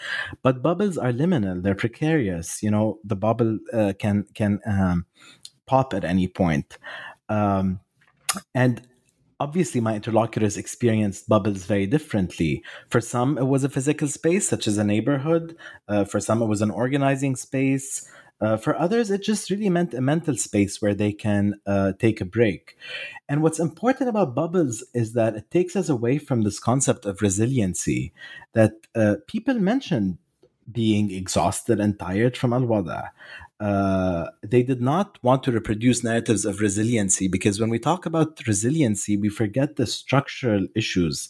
[0.42, 2.62] But bubbles are liminal, they're precarious.
[2.62, 5.06] You know, the bubble uh, can, can um,
[5.66, 6.78] pop at any point.
[7.28, 7.80] Um,
[8.54, 8.82] and
[9.40, 14.66] obviously my interlocutors experienced bubbles very differently for some it was a physical space such
[14.66, 15.56] as a neighborhood
[15.88, 18.10] uh, for some it was an organizing space
[18.40, 22.20] uh, for others, it just really meant a mental space where they can uh, take
[22.20, 22.76] a break.
[23.28, 27.20] And what's important about bubbles is that it takes us away from this concept of
[27.20, 28.12] resiliency
[28.52, 30.18] that uh, people mentioned
[30.70, 33.12] being exhausted and tired from al wada.
[33.60, 38.46] uh, they did not want to reproduce narratives of resiliency because when we talk about
[38.46, 41.28] resiliency, we forget the structural issues.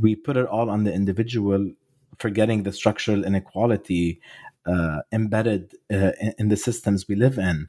[0.00, 1.70] We put it all on the individual,
[2.18, 4.20] forgetting the structural inequality
[4.66, 7.68] uh, embedded uh, in, in the systems we live in.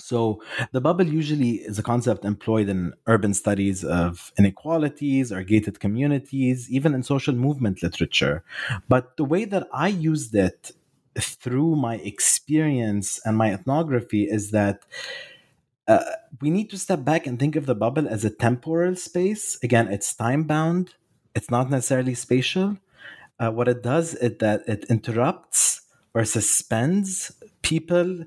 [0.00, 5.80] So, the bubble usually is a concept employed in urban studies of inequalities or gated
[5.80, 8.44] communities, even in social movement literature.
[8.88, 10.72] But the way that I used it
[11.18, 14.84] through my experience and my ethnography is that
[15.88, 16.04] uh,
[16.42, 19.58] we need to step back and think of the bubble as a temporal space.
[19.62, 20.94] Again, it's time bound,
[21.34, 22.76] it's not necessarily spatial.
[23.40, 25.82] Uh, what it does is that it interrupts
[26.18, 28.24] or suspends people.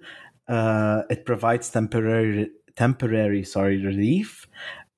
[0.47, 4.47] Uh, it provides temporary temporary sorry relief.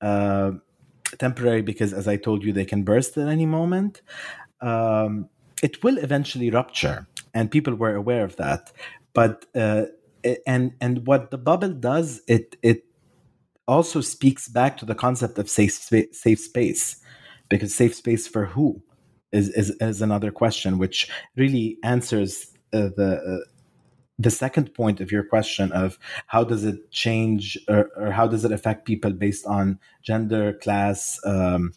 [0.00, 0.52] Uh,
[1.18, 4.02] temporary because, as I told you, they can burst at any moment.
[4.60, 5.28] Um,
[5.62, 8.72] it will eventually rupture and people were aware of that.
[9.12, 9.86] But uh,
[10.46, 12.84] and and what the bubble does, it it
[13.66, 15.72] also speaks back to the concept of safe
[16.12, 16.96] safe space,
[17.48, 18.82] because safe space for who
[19.32, 23.42] is is, is another question, which really answers uh, the.
[23.44, 23.50] Uh,
[24.16, 25.98] the second point of your question of
[26.28, 31.18] how does it change or, or how does it affect people based on gender class
[31.26, 31.72] um,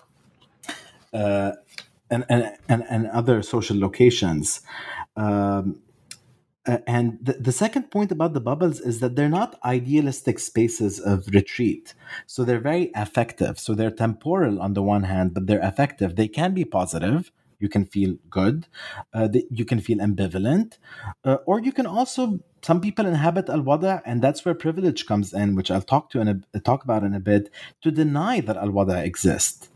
[1.11, 1.53] uh,
[2.11, 4.61] and, and, and, and other social locations
[5.15, 5.79] um,
[6.85, 11.27] and the, the second point about the bubbles is that they're not idealistic spaces of
[11.27, 11.93] retreat.
[12.25, 13.57] So they're very affective.
[13.57, 16.15] So they're temporal on the one hand, but they're affective.
[16.15, 17.31] They can be positive.
[17.59, 18.67] You can feel good.
[19.13, 20.77] Uh, you can feel ambivalent.
[21.23, 25.33] Uh, or you can also, some people inhabit al wada, and that's where privilege comes
[25.33, 27.49] in, which I'll talk to in a, talk about in a bit,
[27.81, 29.69] to deny that al wada exists.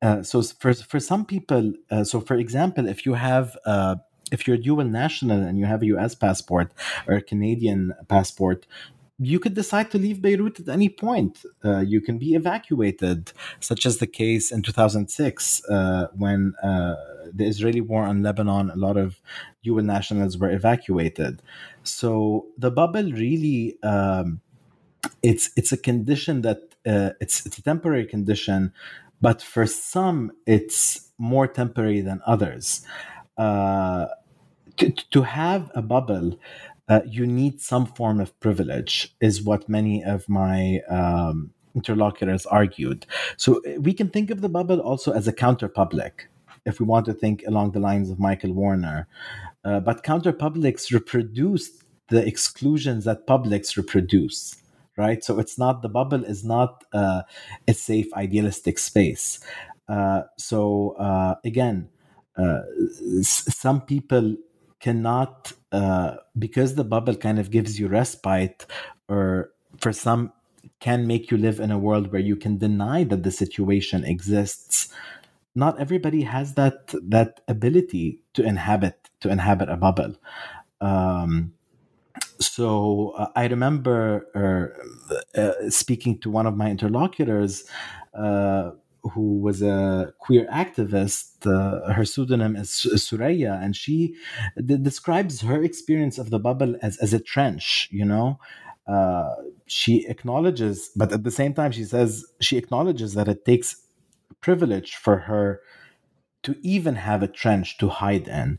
[0.00, 3.96] Uh, so for, for some people, uh, so for example, if you have uh,
[4.32, 6.72] if you're a dual national and you have a US passport
[7.06, 8.66] or a Canadian passport,
[9.22, 11.44] you could decide to leave Beirut at any point.
[11.64, 16.94] Uh, you can be evacuated, such as the case in 2006 uh, when uh,
[17.32, 19.20] the Israeli war on Lebanon, a lot of
[19.62, 21.42] UN nationals were evacuated.
[21.82, 23.78] So the bubble really.
[23.82, 24.40] Um,
[25.22, 28.72] it's it's a condition that uh, it's it's a temporary condition,
[29.20, 32.84] but for some it's more temporary than others.
[33.36, 34.06] Uh,
[34.76, 36.38] to, to have a bubble,
[36.88, 43.06] uh, you need some form of privilege, is what many of my um, interlocutors argued.
[43.36, 46.28] So uh, we can think of the bubble also as a counter public,
[46.66, 49.08] if we want to think along the lines of Michael Warner.
[49.64, 51.70] Uh, but counter publics reproduce
[52.08, 54.56] the exclusions that publics reproduce.
[54.98, 57.22] Right, so it's not the bubble is not uh,
[57.66, 59.40] a safe idealistic space.
[59.88, 61.88] Uh, so uh, again,
[63.22, 64.36] some people
[64.82, 68.66] cannot uh, because the bubble kind of gives you respite
[69.08, 70.32] or for some
[70.80, 74.92] can make you live in a world where you can deny that the situation exists.
[75.54, 80.14] Not everybody has that that ability to inhabit to inhabit a bubble.
[80.80, 81.54] Um,
[82.40, 84.26] so uh, I remember
[85.38, 87.64] uh, speaking to one of my interlocutors
[88.14, 88.72] uh,
[89.02, 91.46] who was a queer activist.
[91.46, 94.14] Uh, her pseudonym is Suraya, and she
[94.64, 98.38] d- describes her experience of the bubble as, as a trench, you know.
[98.86, 99.34] Uh,
[99.66, 103.76] she acknowledges, but at the same time, she says she acknowledges that it takes
[104.40, 105.60] privilege for her
[106.42, 108.58] to even have a trench to hide in.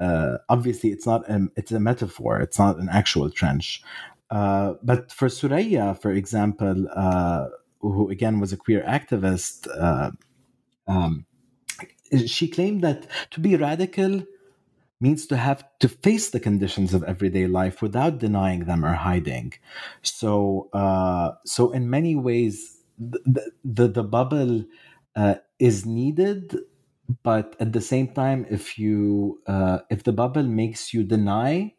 [0.00, 2.40] Uh, obviously, it's not a, it's a metaphor.
[2.40, 3.82] It's not an actual trench.
[4.30, 7.46] Uh, but for Suraya, for example, uh,
[7.80, 10.10] who again was a queer activist, uh,
[10.86, 11.26] um,
[12.26, 14.22] she claimed that to be radical
[15.00, 19.52] means to have to face the conditions of everyday life without denying them or hiding.
[20.02, 24.64] So, uh, so in many ways, the the, the bubble
[25.14, 26.58] uh, is needed,
[27.22, 31.74] but at the same time, if you uh, if the bubble makes you deny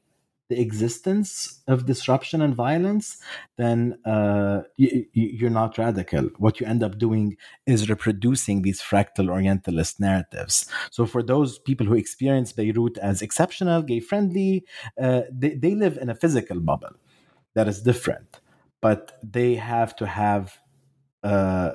[0.50, 3.18] the existence of disruption and violence,
[3.58, 6.24] then uh, you, you're not radical.
[6.38, 7.38] What you end up doing
[7.68, 10.68] is reproducing these fractal Orientalist narratives.
[10.90, 14.66] So, for those people who experience Beirut as exceptional, gay friendly,
[15.00, 16.96] uh, they, they live in a physical bubble
[17.54, 18.42] that is different,
[18.82, 20.60] but they have to have.
[21.24, 21.72] Uh,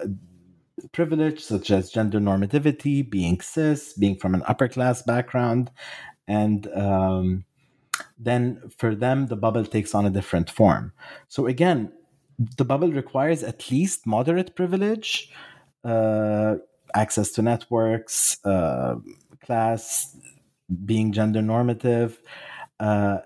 [0.91, 5.71] privilege such as gender normativity, being cis, being from an upper class background,
[6.27, 7.45] and um,
[8.19, 10.93] then for them the bubble takes on a different form.
[11.29, 11.93] So again,
[12.57, 15.31] the bubble requires at least moderate privilege,
[15.85, 16.57] uh,
[16.95, 18.97] access to networks, uh,
[19.41, 20.17] class,
[20.85, 22.21] being gender normative.
[22.81, 23.19] Uh,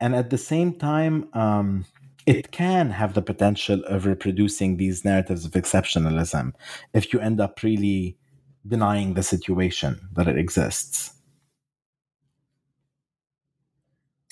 [0.00, 1.84] and at the same time, um,
[2.26, 6.52] it can have the potential of reproducing these narratives of exceptionalism
[6.92, 8.18] if you end up really
[8.66, 11.15] denying the situation that it exists.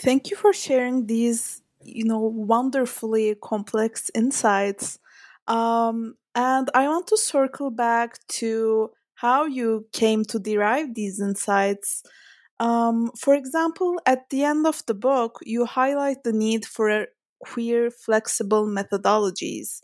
[0.05, 4.99] Thank you for sharing these, you know, wonderfully complex insights.
[5.49, 12.03] Um, and I want to circle back to how you came to derive these insights.
[12.61, 17.07] Um, for example, at the end of the book, you highlight the need for
[17.41, 19.81] queer flexible methodologies.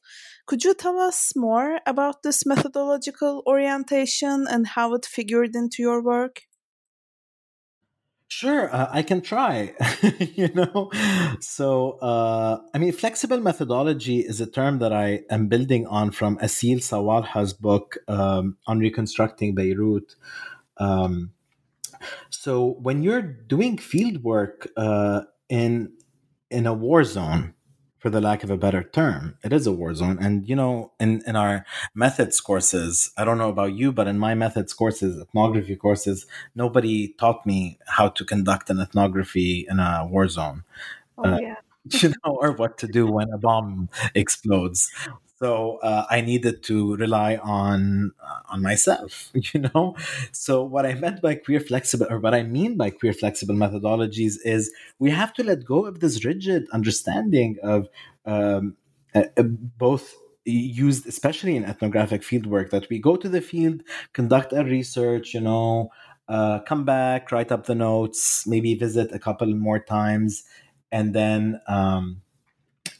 [0.46, 6.02] Could you tell us more about this methodological orientation and how it figured into your
[6.02, 6.42] work?
[8.32, 9.74] Sure, uh, I can try.
[10.20, 10.90] you know,
[11.40, 16.38] so uh, I mean, flexible methodology is a term that I am building on from
[16.38, 20.14] Aseel Sawalha's book um, on reconstructing Beirut.
[20.76, 21.32] Um,
[22.30, 25.92] so when you're doing field work uh, in
[26.50, 27.54] in a war zone,
[28.00, 29.36] for the lack of a better term.
[29.44, 30.18] It is a war zone.
[30.20, 34.18] And, you know, in, in our methods courses, I don't know about you, but in
[34.18, 40.06] my methods courses, ethnography courses, nobody taught me how to conduct an ethnography in a
[40.10, 40.64] war zone.
[41.18, 41.56] Oh, uh, yeah.
[41.90, 44.90] you know, or what to do when a bomb explodes.
[45.42, 49.96] So uh, I needed to rely on uh, on myself, you know.
[50.32, 54.34] So what I meant by queer flexible, or what I mean by queer flexible methodologies,
[54.44, 57.88] is we have to let go of this rigid understanding of
[58.26, 58.76] um,
[59.14, 60.14] uh, uh both
[60.44, 63.82] used especially in ethnographic fieldwork that we go to the field
[64.14, 65.90] conduct our research you know
[66.28, 70.44] uh, come back write up the notes maybe visit a couple more times
[70.90, 72.22] and then um,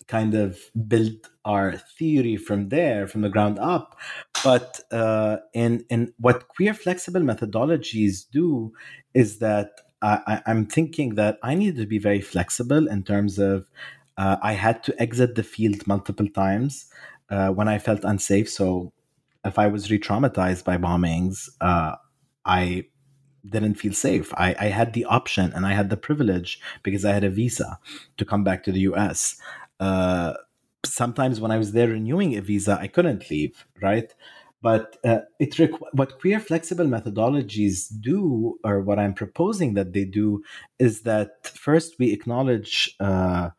[0.07, 3.99] kind of build our theory from there, from the ground up.
[4.45, 8.72] But uh, in in what queer flexible methodologies do
[9.14, 13.68] is that I, am thinking that I needed to be very flexible in terms of
[14.16, 16.86] uh, I had to exit the field multiple times
[17.28, 18.49] uh, when I felt unsafe.
[18.49, 18.93] So
[19.45, 21.97] if I was re-traumatized by bombings, uh,
[22.45, 22.86] I
[23.49, 24.32] didn't feel safe.
[24.34, 27.78] I, I, had the option and I had the privilege because I had a visa
[28.18, 29.36] to come back to the US.
[30.84, 34.12] Sometimes when I was there renewing a visa, I couldn't leave, right?
[34.62, 40.04] But uh, it requ- what queer flexible methodologies do, or what I'm proposing that they
[40.04, 40.42] do,
[40.78, 43.50] is that first we acknowledge uh,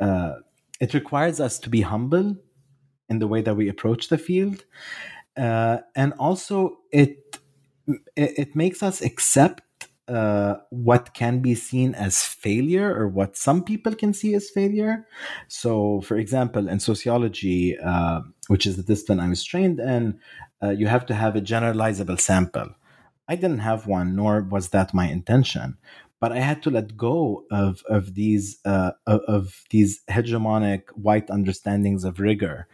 [0.00, 0.34] uh,
[0.80, 2.36] it requires us to be humble
[3.08, 4.64] in the way that we approach the field,
[5.36, 7.40] uh, and also it
[8.16, 9.62] it makes us accept
[10.08, 15.06] uh, what can be seen as failure or what some people can see as failure.
[15.48, 20.18] So, for example, in sociology, uh, which is the discipline I was trained in,
[20.62, 22.68] uh, you have to have a generalizable sample.
[23.28, 25.78] I didn't have one, nor was that my intention.
[26.20, 32.02] But I had to let go of of these uh, of, these hegemonic white understandings
[32.04, 32.66] of rigor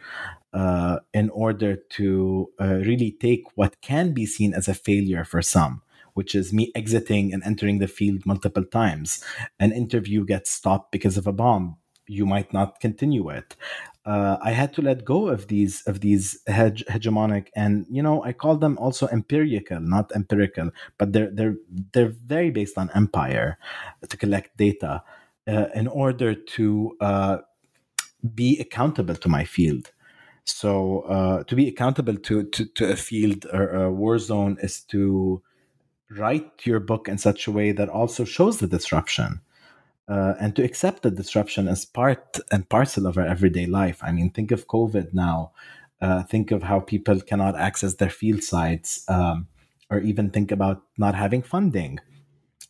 [0.53, 5.81] uh, in order to really take what can be seen as a failure for some
[6.13, 9.23] which is me exiting and entering the field multiple times.
[9.59, 11.77] An interview gets stopped because of a bomb.
[12.07, 13.55] You might not continue it.
[14.03, 18.23] Uh, I had to let go of these of these hege- hegemonic and you know
[18.23, 21.55] I call them also empirical, not empirical, but they're they're
[21.93, 23.59] they're very based on empire
[24.09, 25.03] to collect data
[25.47, 27.37] uh, in order to uh,
[28.33, 29.91] be accountable to my field.
[30.45, 34.81] So uh, to be accountable to, to, to a field or a war zone is
[34.85, 35.41] to
[36.17, 39.41] write your book in such a way that also shows the disruption
[40.07, 43.99] uh, and to accept the disruption as part and parcel of our everyday life.
[44.01, 45.51] I mean, think of COVID now.
[46.01, 49.47] Uh, think of how people cannot access their field sites, um,
[49.89, 51.99] or even think about not having funding.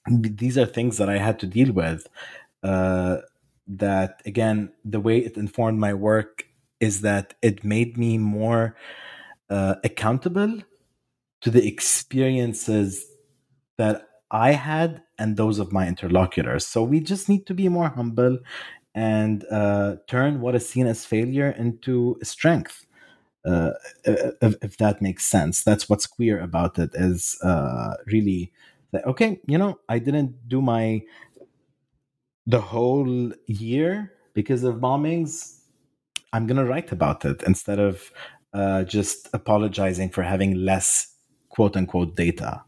[0.09, 2.07] These are things that I had to deal with.
[2.61, 3.17] Uh,
[3.67, 6.45] that again, the way it informed my work
[6.79, 8.75] is that it made me more
[9.49, 10.59] uh, accountable
[11.41, 13.05] to the experiences
[13.81, 16.67] that I had and those of my interlocutors.
[16.67, 18.37] So we just need to be more humble
[18.93, 22.85] and uh, turn what is seen as failure into strength.
[23.43, 23.71] Uh,
[24.03, 26.91] if, if, that makes sense, that's what's queer about it.
[26.93, 28.51] Is uh, really
[28.91, 29.39] that okay?
[29.47, 31.01] You know, I didn't do my
[32.45, 35.57] the whole year because of bombings.
[36.33, 38.11] I'm gonna write about it instead of
[38.53, 41.15] uh, just apologizing for having less
[41.49, 42.61] quote unquote data.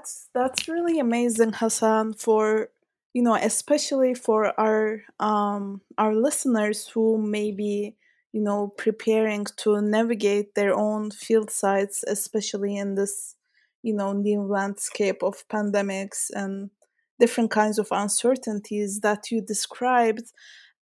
[0.00, 2.68] That's that's really amazing, Hassan, for
[3.12, 7.96] you know, especially for our um our listeners who may be,
[8.32, 13.36] you know, preparing to navigate their own field sites, especially in this,
[13.82, 16.70] you know new landscape of pandemics and
[17.18, 20.32] different kinds of uncertainties that you described.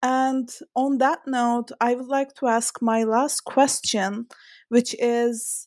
[0.01, 4.27] And on that note i would like to ask my last question
[4.69, 5.67] which is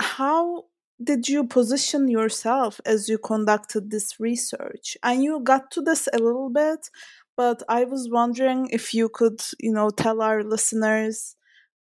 [0.00, 0.64] how
[1.02, 4.96] did you position yourself as you conducted this research?
[5.02, 6.88] And you got to this a little bit
[7.36, 11.36] but i was wondering if you could you know tell our listeners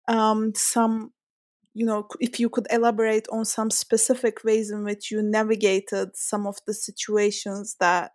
[0.09, 1.13] um, some
[1.75, 6.47] you know if you could elaborate on some specific ways in which you navigated some
[6.47, 8.13] of the situations that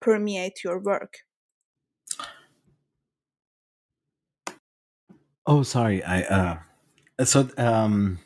[0.00, 1.18] permeate your work.
[5.46, 8.18] Oh sorry i uh so um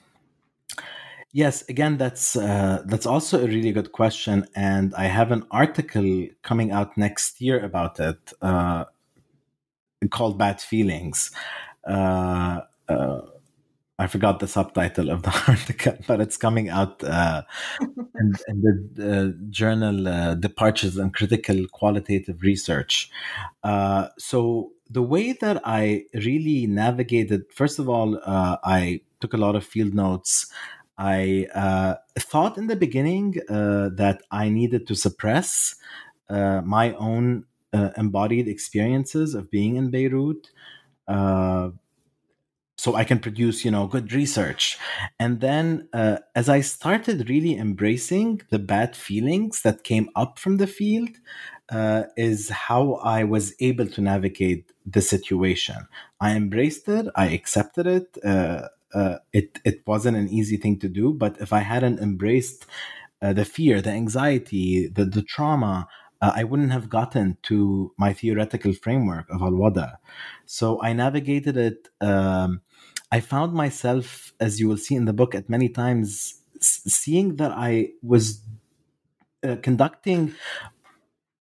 [1.33, 6.27] yes again that's uh, that's also a really good question and i have an article
[6.43, 8.85] coming out next year about it uh,
[10.11, 11.31] called bad feelings
[11.89, 13.21] uh, uh
[14.03, 17.43] I forgot the subtitle of the article, but it's coming out uh,
[17.81, 23.11] in, in, the uh, journal uh, Departures and Critical Qualitative Research.
[23.63, 29.39] Uh, so, the way that I really navigated, first of all, uh, I took a
[29.39, 30.53] lot of field notes.
[30.99, 35.75] I uh, thought in the beginning that I needed to suppress
[36.29, 40.51] my own embodied experiences of being in Beirut
[42.83, 44.77] so I can produce, you know, good research.
[45.21, 50.57] And then uh, as I started really embracing the bad feelings that came up from
[50.57, 51.11] the field,
[51.71, 55.87] uh, is how I was able to navigate the situation.
[56.21, 57.07] I embraced it.
[57.15, 58.19] I accepted it.
[58.95, 62.67] Uh, it it wasn't an easy thing to do, but if I hadn't embraced
[63.23, 65.89] uh, the fear, the anxiety, the the trauma,
[66.21, 69.99] uh, I wouldn't have gotten to my theoretical framework of al wada.
[70.47, 71.89] So I navigated it.
[72.01, 72.63] Um,
[73.11, 77.53] I found myself, as you will see in the book, at many times seeing that
[77.53, 78.43] I was
[79.43, 80.35] uh, conducting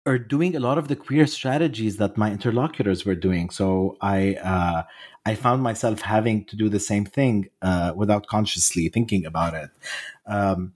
[0.07, 3.49] or doing a lot of the queer strategies that my interlocutors were doing.
[3.49, 4.83] So I uh,
[5.25, 9.69] I found myself having to do the same thing uh, without consciously thinking about it.
[10.25, 10.73] Um,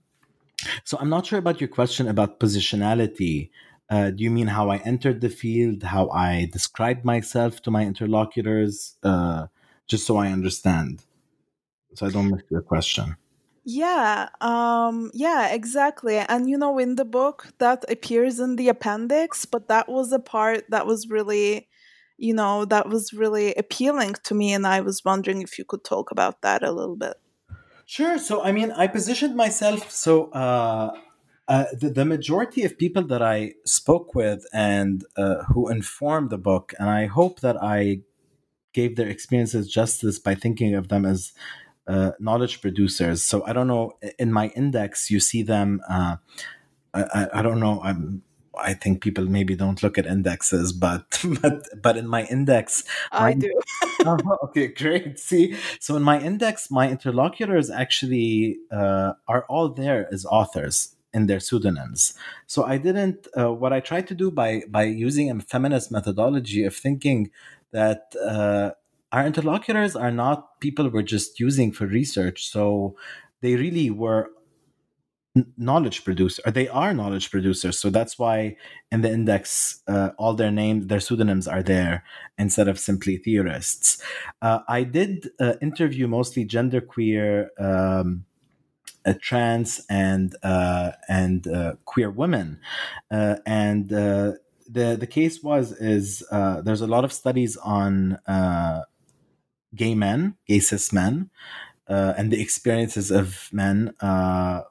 [0.84, 3.48] so I'm not sure about your question about positionality.
[3.88, 7.82] Uh, do you mean how I entered the field, how I described myself to my
[7.84, 8.96] interlocutors?
[9.02, 9.46] Uh,
[9.88, 11.02] just so I understand,
[11.94, 13.16] so I don't miss your question.
[13.64, 16.18] Yeah, um, yeah, exactly.
[16.18, 20.18] And you know, in the book, that appears in the appendix, but that was a
[20.18, 21.68] part that was really,
[22.16, 24.52] you know, that was really appealing to me.
[24.52, 27.14] And I was wondering if you could talk about that a little bit.
[27.86, 28.18] Sure.
[28.18, 30.96] So, I mean, I positioned myself so uh,
[31.46, 36.38] uh, the, the, majority of people that I spoke with and uh, who informed the
[36.38, 38.00] book, and I hope that I
[38.72, 41.32] gave their experiences justice by thinking of them as
[41.86, 43.22] uh, knowledge producers.
[43.22, 43.96] So I don't know.
[44.18, 45.80] In my index, you see them.
[45.88, 46.16] Uh,
[46.94, 47.80] I, I, don't know.
[47.82, 48.22] I'm.
[48.58, 53.20] I think people maybe don't look at indexes, but but but in my index, I
[53.20, 53.60] my, do.
[54.06, 55.18] oh, okay, great.
[55.18, 61.26] See, so in my index, my interlocutors actually uh, are all there as authors in
[61.26, 62.14] their pseudonyms.
[62.46, 63.26] So I didn't.
[63.36, 67.30] Uh, what I tried to do by by using a feminist methodology of thinking
[67.72, 68.72] that uh,
[69.12, 72.50] our interlocutors are not people we're just using for research.
[72.50, 72.96] So
[73.42, 74.30] they really were
[75.56, 77.78] knowledge producers, or they are knowledge producers.
[77.78, 78.56] So that's why
[78.90, 82.04] in the index, uh, all their names, their pseudonyms are there
[82.36, 84.02] instead of simply theorists.
[84.42, 87.48] Uh, I did uh, interview mostly genderqueer.
[87.58, 88.24] Um,
[89.04, 92.60] uh, trans and uh, and uh, queer women,
[93.10, 94.38] and the
[94.70, 98.18] the case was is there's a lot of studies on
[99.74, 101.30] gay men, gay cis men,
[101.88, 103.94] uh, and the experiences of men.
[104.00, 104.62] Uh,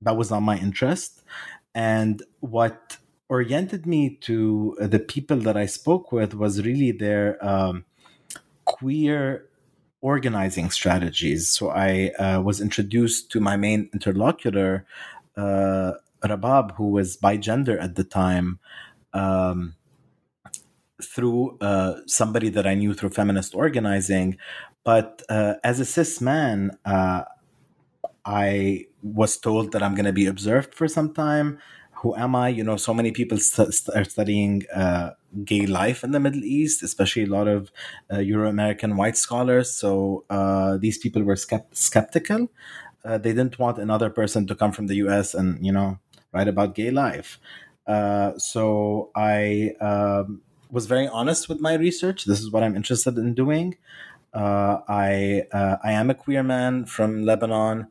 [0.00, 1.22] that was not my interest,
[1.74, 7.84] and what oriented me to the people that I spoke with was really their um,
[8.64, 9.48] queer
[10.02, 11.48] organizing strategies.
[11.48, 14.84] So I uh, was introduced to my main interlocutor,
[15.36, 18.58] uh, Rabab, who was bi gender at the time,
[19.14, 19.76] um,
[21.04, 24.38] through uh, somebody that I knew through feminist organizing.
[24.84, 27.24] But uh, as a cis man, uh,
[28.24, 31.58] I was told that I'm going to be observed for some time.
[31.96, 32.48] Who am I?
[32.48, 35.10] You know, so many people st- are studying uh,
[35.44, 37.70] gay life in the Middle East, especially a lot of
[38.12, 39.74] uh, Euro American white scholars.
[39.74, 42.48] So uh, these people were skept- skeptical.
[43.04, 45.98] they didn't want another person to come from the US and, you know,
[46.32, 47.38] write about gay life.
[48.38, 50.42] So I um,
[50.72, 52.24] was very honest with my research.
[52.24, 53.76] This is what I'm interested in doing.
[54.34, 57.88] Uh, I uh, I am a queer man from Lebanon.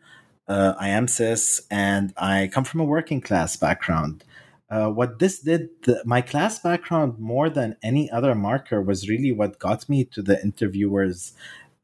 [0.47, 4.25] Uh, I am cis, and I come from a working class background.
[4.69, 9.32] Uh, what this did, the, my class background, more than any other marker, was really
[9.32, 11.34] what got me to the interviewers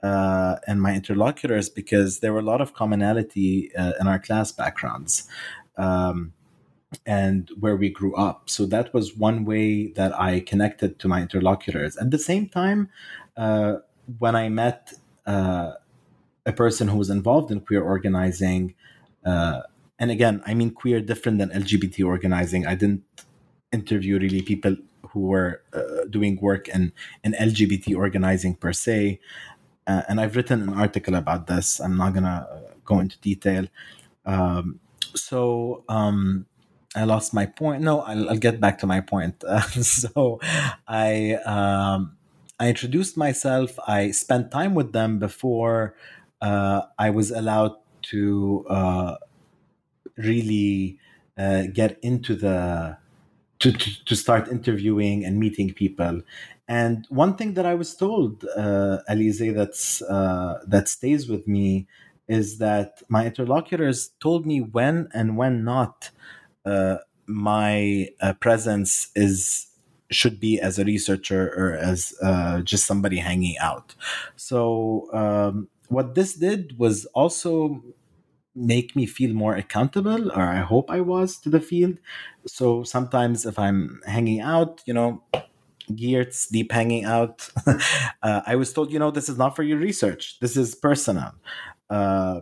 [0.01, 4.51] uh, and my interlocutors because there were a lot of commonality uh, in our class
[4.51, 5.27] backgrounds
[5.77, 6.33] um,
[7.05, 8.49] and where we grew up.
[8.49, 11.97] So that was one way that I connected to my interlocutors.
[11.97, 12.89] At the same time,
[13.35, 13.77] uh,
[14.19, 14.93] when I met
[15.25, 15.73] uh,
[16.45, 18.73] a person who was involved in queer organizing,
[19.25, 19.63] uh,
[19.99, 22.65] and again, I mean queer different than LGBT organizing.
[22.65, 23.03] I didn't
[23.71, 24.77] interview really people
[25.09, 29.19] who were uh, doing work in, in LGBT organizing per se.
[29.85, 31.79] Uh, and I've written an article about this.
[31.79, 32.47] I'm not going to
[32.85, 33.67] go into detail.
[34.25, 34.79] Um,
[35.15, 36.45] so um,
[36.97, 37.81] I lost my point.
[37.83, 39.43] No, I'll, I'll get back to my point.
[39.47, 40.39] Uh, so
[40.87, 42.17] I um,
[42.59, 43.77] I introduced myself.
[43.87, 45.95] I spent time with them before
[46.41, 47.75] uh, I was allowed
[48.13, 49.15] to uh,
[50.17, 50.99] really
[51.37, 52.97] uh, get into the
[53.59, 56.21] to, to, to start interviewing and meeting people.
[56.67, 61.87] And one thing that I was told, uh, Alize, that's uh, that stays with me,
[62.27, 66.11] is that my interlocutors told me when and when not
[67.27, 69.67] my uh, presence is
[70.09, 73.93] should be as a researcher or as uh, just somebody hanging out.
[74.37, 77.83] So um, what this did was also
[78.55, 81.97] make me feel more accountable or i hope i was to the field.
[82.47, 85.23] So sometimes if i'm hanging out you know
[85.91, 87.49] geertz deep hanging out
[88.23, 90.39] uh, i was told you know this is not for your research.
[90.41, 91.33] This is personal.
[91.89, 92.41] Uh,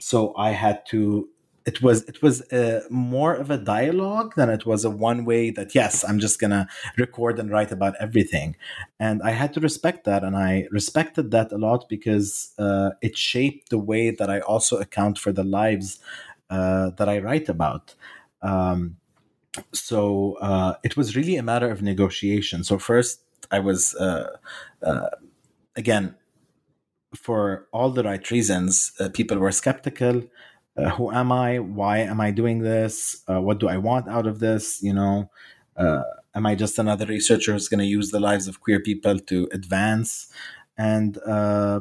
[0.00, 1.28] so i had to
[1.68, 5.50] it was it was a, more of a dialogue than it was a one way
[5.50, 6.66] that yes i'm just gonna
[6.96, 8.56] record and write about everything.
[8.98, 13.14] And i had to respect that and i respected that a lot because uh, it
[13.30, 15.88] shaped the way that i also account for the lives
[16.56, 17.94] uh, that i write about.
[18.50, 18.96] Um,
[19.72, 20.00] so
[20.48, 22.58] uh, it was really a matter of negotiation.
[22.64, 23.14] So first
[23.56, 24.30] i was uh,
[24.88, 25.10] uh,
[25.82, 26.14] again
[27.26, 30.16] for all the right reasons uh, people were skeptical
[30.78, 31.58] uh, who am I?
[31.58, 33.22] Why am I doing this?
[33.28, 34.82] Uh, what do I want out of this?
[34.82, 35.30] You know,
[35.76, 36.02] uh,
[36.34, 39.48] am I just another researcher who's going to use the lives of queer people to
[39.52, 40.32] advance?
[40.76, 41.80] And uh,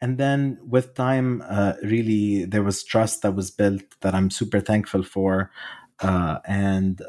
[0.00, 4.60] and then with time, uh, really, there was trust that was built that I'm super
[4.60, 5.50] thankful for.
[5.98, 7.02] Uh, and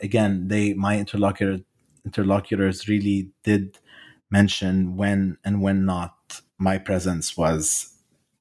[0.00, 1.64] again, they my interlocutor
[2.04, 3.78] interlocutors really did
[4.30, 7.97] mention when and when not my presence was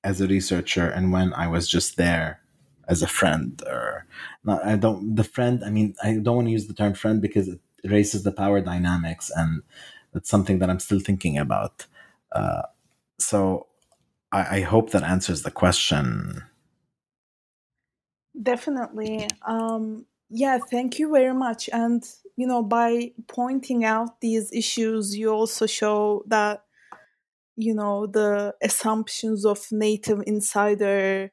[0.08, 2.40] as a researcher and when I was just there
[2.88, 4.06] as a friend or
[4.46, 7.22] not I don't the friend I mean I don't want to use the term friend
[7.22, 9.64] because it erases the power dynamics and
[10.14, 11.86] that's something that I'm still thinking about.
[12.32, 12.64] Uh,
[13.20, 13.68] so
[14.32, 16.44] I, I hope that answers the question.
[18.42, 19.28] Definitely.
[19.46, 21.70] Um yeah thank you very much.
[21.74, 22.02] And
[22.38, 26.64] you know by pointing out these issues you also show that
[27.58, 31.32] you know the assumptions of native insider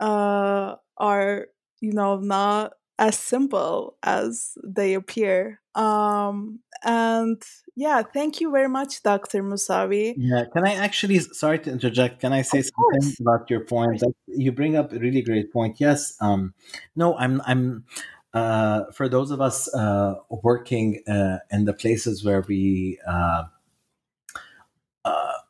[0.00, 1.46] uh, are
[1.80, 5.60] you know not as simple as they appear.
[5.74, 7.40] Um, and
[7.76, 10.14] yeah thank you very much dr Moussawi.
[10.16, 13.20] Yeah can i actually sorry to interject can i say of something course.
[13.20, 14.02] about your point?
[14.26, 15.78] you bring up a really great point.
[15.78, 16.54] Yes um,
[16.96, 17.84] no i'm i'm
[18.32, 23.44] uh, for those of us uh, working uh, in the places where we uh, uh,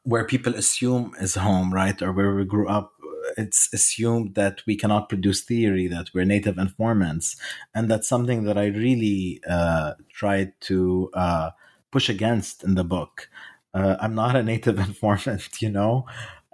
[0.03, 2.93] where people assume is home, right, or where we grew up,
[3.37, 7.37] it's assumed that we cannot produce theory, that we're native informants,
[7.75, 11.51] and that's something that I really uh, tried to uh,
[11.91, 13.29] push against in the book.
[13.75, 16.07] Uh, I'm not a native informant, you know,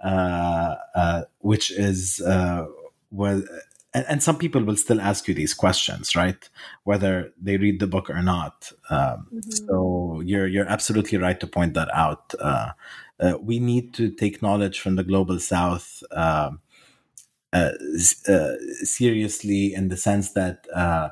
[0.03, 2.21] uh, uh, which is
[3.09, 3.47] was
[3.93, 6.49] and, and, some people will still ask you these questions, right?
[6.83, 8.69] Whether they read the book or not.
[8.89, 9.49] Um, mm-hmm.
[9.49, 12.35] So you're you're absolutely right to point that out.
[13.19, 16.59] Uh, we need to take knowledge from the global south um,
[17.53, 17.71] uh,
[18.27, 18.53] uh,
[18.83, 21.09] seriously in the sense that uh,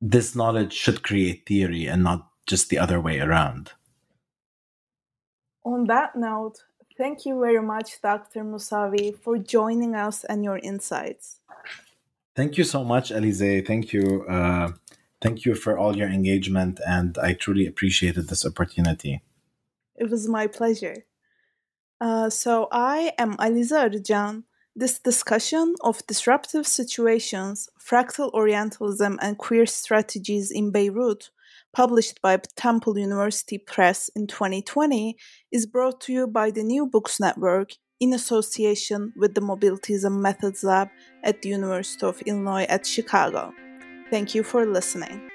[0.00, 3.72] this knowledge should create theory and not just the other way around.
[5.64, 6.58] On that note,
[6.98, 8.44] thank you very much, Dr.
[8.44, 11.40] Moussawi, for joining us and your insights.
[12.36, 13.66] Thank you so much, Alize.
[13.66, 14.26] Thank you.
[14.28, 14.72] Uh,
[15.22, 19.22] thank you for all your engagement, and I truly appreciated this opportunity.
[19.96, 21.06] It was my pleasure.
[22.04, 24.42] Uh, so I am Alize Arıcan.
[24.76, 31.30] This discussion of disruptive situations, fractal Orientalism, and queer strategies in Beirut,
[31.72, 35.16] published by Temple University Press in 2020,
[35.50, 40.20] is brought to you by the New Books Network in association with the Mobilities and
[40.20, 40.88] Methods Lab
[41.22, 43.54] at the University of Illinois at Chicago.
[44.10, 45.30] Thank you for listening.